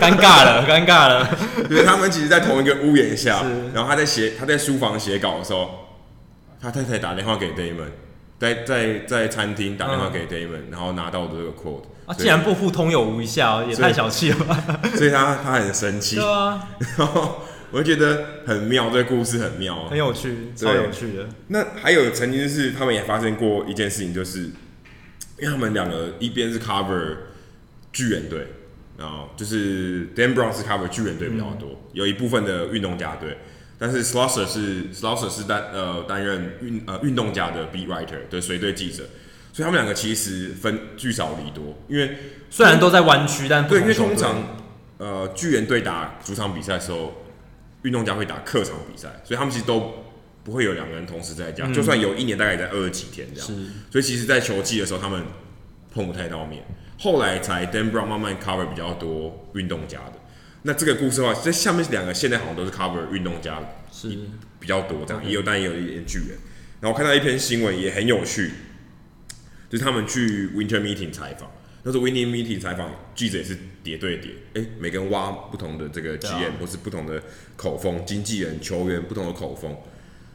[0.00, 1.38] 尴尬了， 尴尬了。
[1.68, 3.44] 因为他们其实，在同一个屋檐下，
[3.74, 5.70] 然后他在写，他在书房写稿的时候，
[6.60, 7.90] 他太太打电话给 Damon，
[8.38, 11.84] 在在在餐厅打电话给 Damon，然后拿到的这个 quote。
[12.06, 14.80] 啊，既然不互通有无一下，也太小气了吧！
[14.96, 16.16] 所以 他他很生气。
[16.16, 21.28] 对啊，然后我就觉得很妙，这个故事很妙，很有趣，超有趣的。
[21.48, 24.40] 那还有曾经是他们也发生过一件事情，就是
[25.38, 27.16] 因为他们两个一边是 cover
[27.92, 28.46] 巨人队，
[28.98, 33.38] 然后就是 Dan Brown 是 cover 巨人队比较多，嗯、有一部分的运动家队，
[33.78, 39.04] 但是 Slusher 是 Slusher 是担呃担任运呃运动家的 beat writer 的随队记者，
[39.52, 42.16] 所以他们两个其实分聚少离多，因为
[42.48, 44.56] 虽然都在湾区，但对，因为通常
[44.98, 47.22] 呃巨人队打主场比赛的时候，
[47.82, 50.06] 运动家会打客场比赛，所以他们其实都
[50.42, 53.54] 不会有两个人同时在家，嗯、就算有一年大概也在二十几天这样，是。
[53.90, 55.22] 所以其实，在球季的时候他们
[55.92, 56.64] 碰不太到面，
[56.98, 60.14] 后来才 Dan Brown 慢慢 cover 比较多运动家的。
[60.62, 63.58] 那这个故事的话，这下面两个现在好像都是 cover 运动家，
[63.92, 64.08] 是。
[64.58, 66.38] 比较多这样，也有但也有一点巨人。
[66.80, 68.52] 然后看到一篇新闻也很有趣，
[69.72, 71.50] 就是他们去 Winter Meeting 采访，
[71.82, 77.22] 那时候 Winter Meeting 采访记者也是叠对叠，哎，每个人挖不同的这个 GM 或是不同的
[77.56, 79.74] 口风，经纪人、球员不同的口风。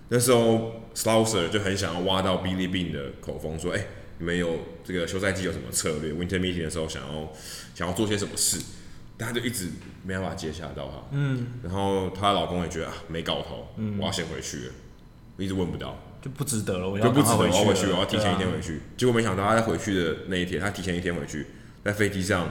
[0.10, 3.86] 那时候 Slouser 就很想要挖到 Billy Beane 的口风，说，哎，
[4.18, 7.32] 你们有这个休赛季有什么策略？Winter Meeting 的时候想要
[7.76, 8.60] 想要做些什么事？
[9.20, 9.68] 但他就一直
[10.04, 14.74] 没办法接下到他，嗯，然后她老公也觉得啊没搞头，嗯，我要先回去了，
[15.38, 18.74] 我一直问不到，就不值得了，我就不值得，我要回去，我要提前一天回去。
[18.74, 21.46] 啊、结果没想到他在回去的那一天，他提前一天回去，
[21.86, 22.50] 在飞机上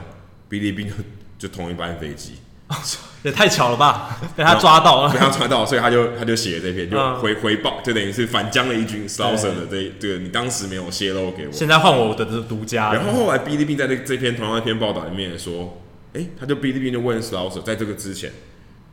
[0.49, 0.89] ，Billy Beane
[1.37, 2.37] 就同一班飞机，
[3.21, 12.93] 也太巧了吧，被他抓到了， 被他抓到，所以他就他就写了这篇，就回回报，就等于是反将了一军，Slusher 的这这个你当时没有泄露给我，现在换我的独家。
[12.93, 15.81] 然后后来 Billy Beane 在这这篇同样一篇报道里面说。
[16.13, 18.31] 哎、欸，他就哔哩哔哩问 Slusher，在这个之前，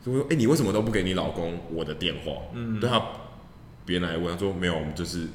[0.05, 3.01] 就说：“哎、欸，你为什么都不给你老公我的电话？”嗯，对他，
[3.85, 5.27] 别人来问他说：“没有，我们就是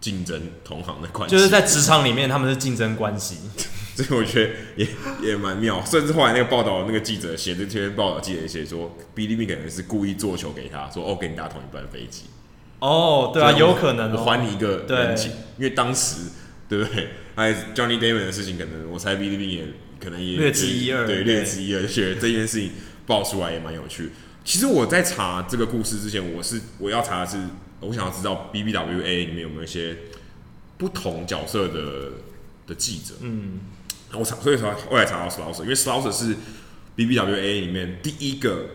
[0.00, 3.36] 竞争同行的关系。”就是在职场里面，他们是竞争关系。
[3.96, 4.86] 所以我觉得也
[5.22, 5.82] 也蛮妙。
[5.84, 12.24] 甚至后来那个报道那个记者写这篇报道，记者写说，哔哩哔哩可能是故意做球给他说：“哦，给你搭同一班飞机。”
[12.80, 16.22] 哦，对啊，有可能、哦，我还你一个人情，对因为当时
[16.68, 17.08] 对不对？
[17.34, 19.64] 还 Johnny Damon 的事情，可能我猜哔哩哔哩也。
[19.98, 22.70] 可能也略知一二，对，略知一二，就觉得这件事情
[23.06, 24.10] 爆出来也蛮有趣。
[24.44, 27.38] 其实我在查这个故事之前，我是我要查的是，
[27.80, 29.96] 我想要知道 BBWA 里面有没有一些
[30.78, 32.10] 不同角色的
[32.66, 33.14] 的记者。
[33.20, 33.60] 嗯，
[34.12, 36.12] 我查，所以说后来查到 s l a u s e r 因为 s l a u s e r
[36.12, 36.36] 是
[36.96, 38.66] BBWA 里面第一个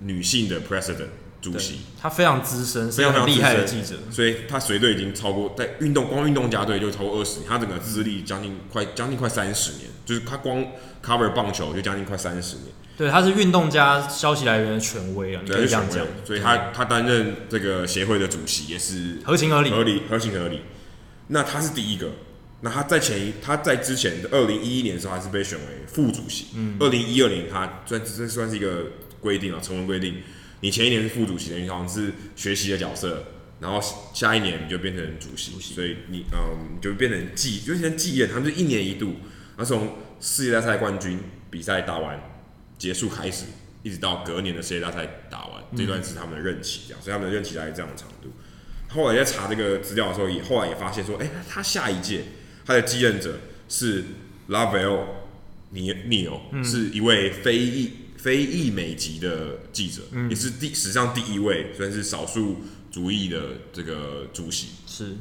[0.00, 1.08] 女性的 President。
[1.52, 10.64] 主席，他非常资深，非常非常厉害的记者，所以他随队已经超过在运动光运动家队就超过二十年，他整个资历将近快将近快三十年，就是他光
[11.04, 12.66] cover 棒球就将近快三十年。
[12.96, 16.06] 对，他是运动家消息来源的权威啊，你可以这样讲。
[16.24, 20.62] 所以他他担任这个协会的主席也是合情合理，合理合情合理。
[21.28, 22.08] 那他是第一个，
[22.62, 26.46] 那他在前一他在之前的二零一一年的时候，还是被选为副主席。
[26.54, 28.84] 嗯，二零一二年他算这算是一个
[29.20, 30.22] 规定啊，成文规定。
[30.66, 33.26] 你前一年是副主席，等于好像是学习的角色，
[33.60, 33.80] 然后
[34.12, 39.14] 下一年你就变成主席，所以你嗯就变成继，就像继任，他们就一年一度，
[39.56, 42.20] 那从世界大赛冠军比赛打完
[42.76, 43.44] 结束开始，
[43.84, 48.32] 一直到隔年的世界大赛打完，嗯、这段是他们的任期，这样，所以他们的任期大概这样的长度。
[48.88, 52.22] 后来在查这个资料的时候，也后来也发现说，哎、欸，他下一届
[52.64, 53.38] 他的继任者
[53.68, 54.02] 是
[54.48, 55.04] Lavelle
[55.72, 57.92] Neal，是一位非裔。
[58.26, 62.56] 非裔美籍的记者，嗯、也是第史上第一位，算是少数
[62.90, 63.40] 族裔的
[63.72, 64.70] 这个主席。
[64.84, 65.14] 是，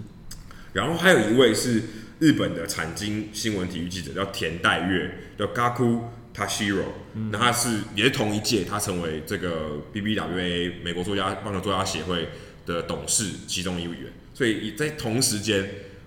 [0.74, 1.84] 然后还有一位是
[2.18, 6.00] 日本的产经新闻体育记者，叫田代月，叫 Gaku
[6.36, 6.86] Tashiro。
[7.14, 12.30] 那、嗯、他是也是同一届，他成为这个 BBWA 美国作家棒球作家协会
[12.66, 14.12] 的董事其中一员。
[14.34, 15.62] 所以在同时间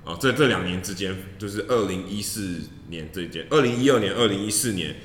[0.04, 4.96] 啊、呃，这这两年之间，就是二零一四年这一届，二零一二年、二零一四年。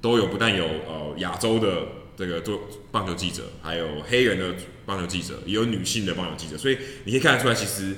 [0.00, 1.86] 都有，不但有呃亚洲的
[2.16, 7.96] 这个做棒球记者，还有黑人的棒球记者，也有女性的棒球记者，所以你可以看得出来，其实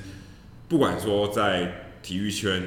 [0.69, 2.63] 不管说在体育圈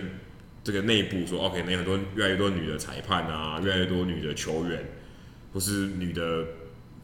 [0.64, 4.84] 这个内部说，OK，那很多越来越多女的裁判啊，越来越多女的球员，
[5.54, 6.46] 或是女的。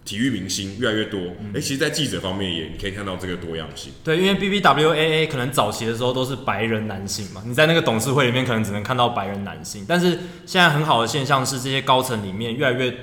[0.04, 3.94] 体育明星越来越多，哎、嗯欸，其实，在记者方面也你可以看到这个多样性。
[4.04, 12.94] 对，因为 BBWAA 可能早期的时候都是白人男性嘛，你在那个董事会里面可能只能看到白人男性，但是现在很好的现象是，这些高层里面越来越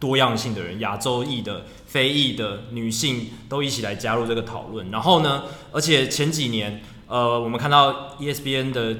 [0.00, 4.90] 多样性的人，亚洲裔的、非裔的女性都一起来加入这个讨论。
[4.90, 8.96] 然后呢，而且前几年，呃，我们看到 ESPN 的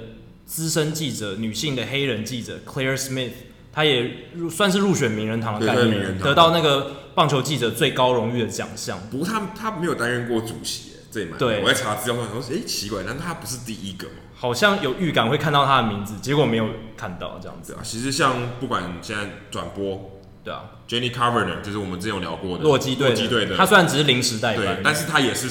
[0.47, 3.31] 资深记者，女性的黑人记者 Claire Smith，
[3.79, 6.91] 她也入算是入选名人堂的概念，得到那个。
[7.19, 11.61] 棒球记者最高荣誉的奖项，不过他他没有担任过主席，这也蛮对。
[11.65, 14.15] 我在查资料上说，哎、欸，奇怪，难道他不是第一个吗？
[14.37, 17.73] 好像有预感会看到他的名字，结果没有看到这样子。
[17.73, 20.13] 啊，其实像不管现在转播，
[20.45, 25.51] 对啊，Jenny Carver 呢，就是我们之前有聊过的洛基队，洛基队的，他虽然只是临时代班，对，但是他也是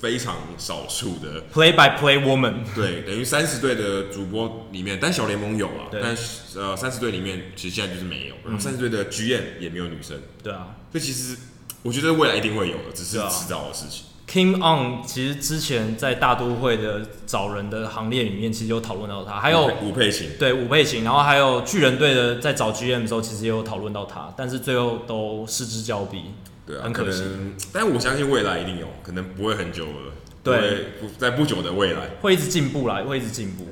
[0.00, 2.54] 非常少数的 play by play woman。
[2.74, 6.16] 对，等于三十队的主播里面，但小联盟有啊，但
[6.56, 10.18] 呃三十队里面其实现在就是没有，然后三十队的 GM 也没有女生。
[10.42, 11.36] 对啊，所以其实
[11.82, 14.06] 我觉得未来一定会有的，只是迟早的事情。
[14.26, 26.26] Kim On 其实之前在大都会的找人的行列里面，其实有讨论到他，还有吴佩琴，对吴佩琴，然后还有巨人队的在找 GM 的时候，其实也有讨论到他，但是最后都失之交臂，
[26.70, 27.24] 对啊，很可惜。
[27.72, 30.12] 但我相信未来一定有可能不会很久了，
[30.44, 30.86] 对，
[31.18, 33.66] 在不久的未来会一直进步啦，会一直进步。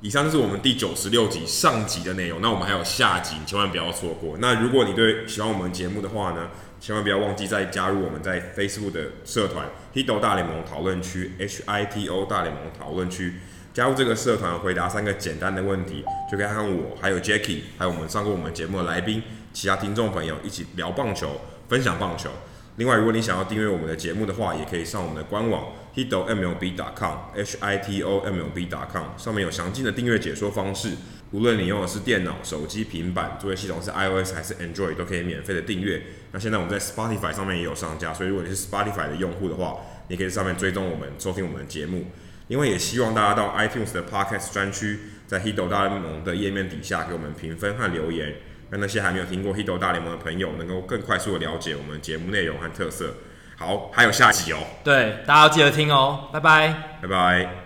[0.00, 4.36] 以上就是我们第九十六集上集的内容，那我们还有下集，千万不要错过。
[4.40, 6.50] 那如果你对喜欢我们节目的话呢，
[6.80, 13.34] 千万不要忘记再加入我们在 Facebook 的社团 Hito 大联盟讨论区 H I T O 大联盟讨论区。
[13.72, 19.22] 加入这个社团，回答三个简单的问题，就可以和我、还有 Jackie，还有我们上过我们节目的来宾、
[19.54, 21.40] 其他听众朋友一起聊棒球、
[21.72, 22.28] 分享棒球。
[22.76, 30.90] 另外，如果你想要订阅我们的节目的话，也可以上我们的官网 hito mlb.com h i t o m l b.com 上面有详尽的订阅解说方式。
[31.30, 36.02] 无论你用的是电脑、手机、平板，作业系统是 iOS 还是 Android，都可以免费的订阅。
[36.32, 42.04] 那现在我们在 Spotify 上面也有上架，所以如果你是 Spotify 的用户的话，你可以在上面追踪我们，收听我们的节目。
[42.48, 48.34] 另外，也希望大家到 iTunes 的 Podcast 专区，在 Hito 大联盟的页面底下给我们评分和留言，
[48.72, 53.14] 让那些还没有听过 Hito 大联盟的朋友能够更快速的了解我们节目内容和特色。
[53.58, 54.58] 好，还有下集哦。
[54.82, 56.30] 对，大家要记得听哦。
[56.32, 57.61] 拜拜，拜拜。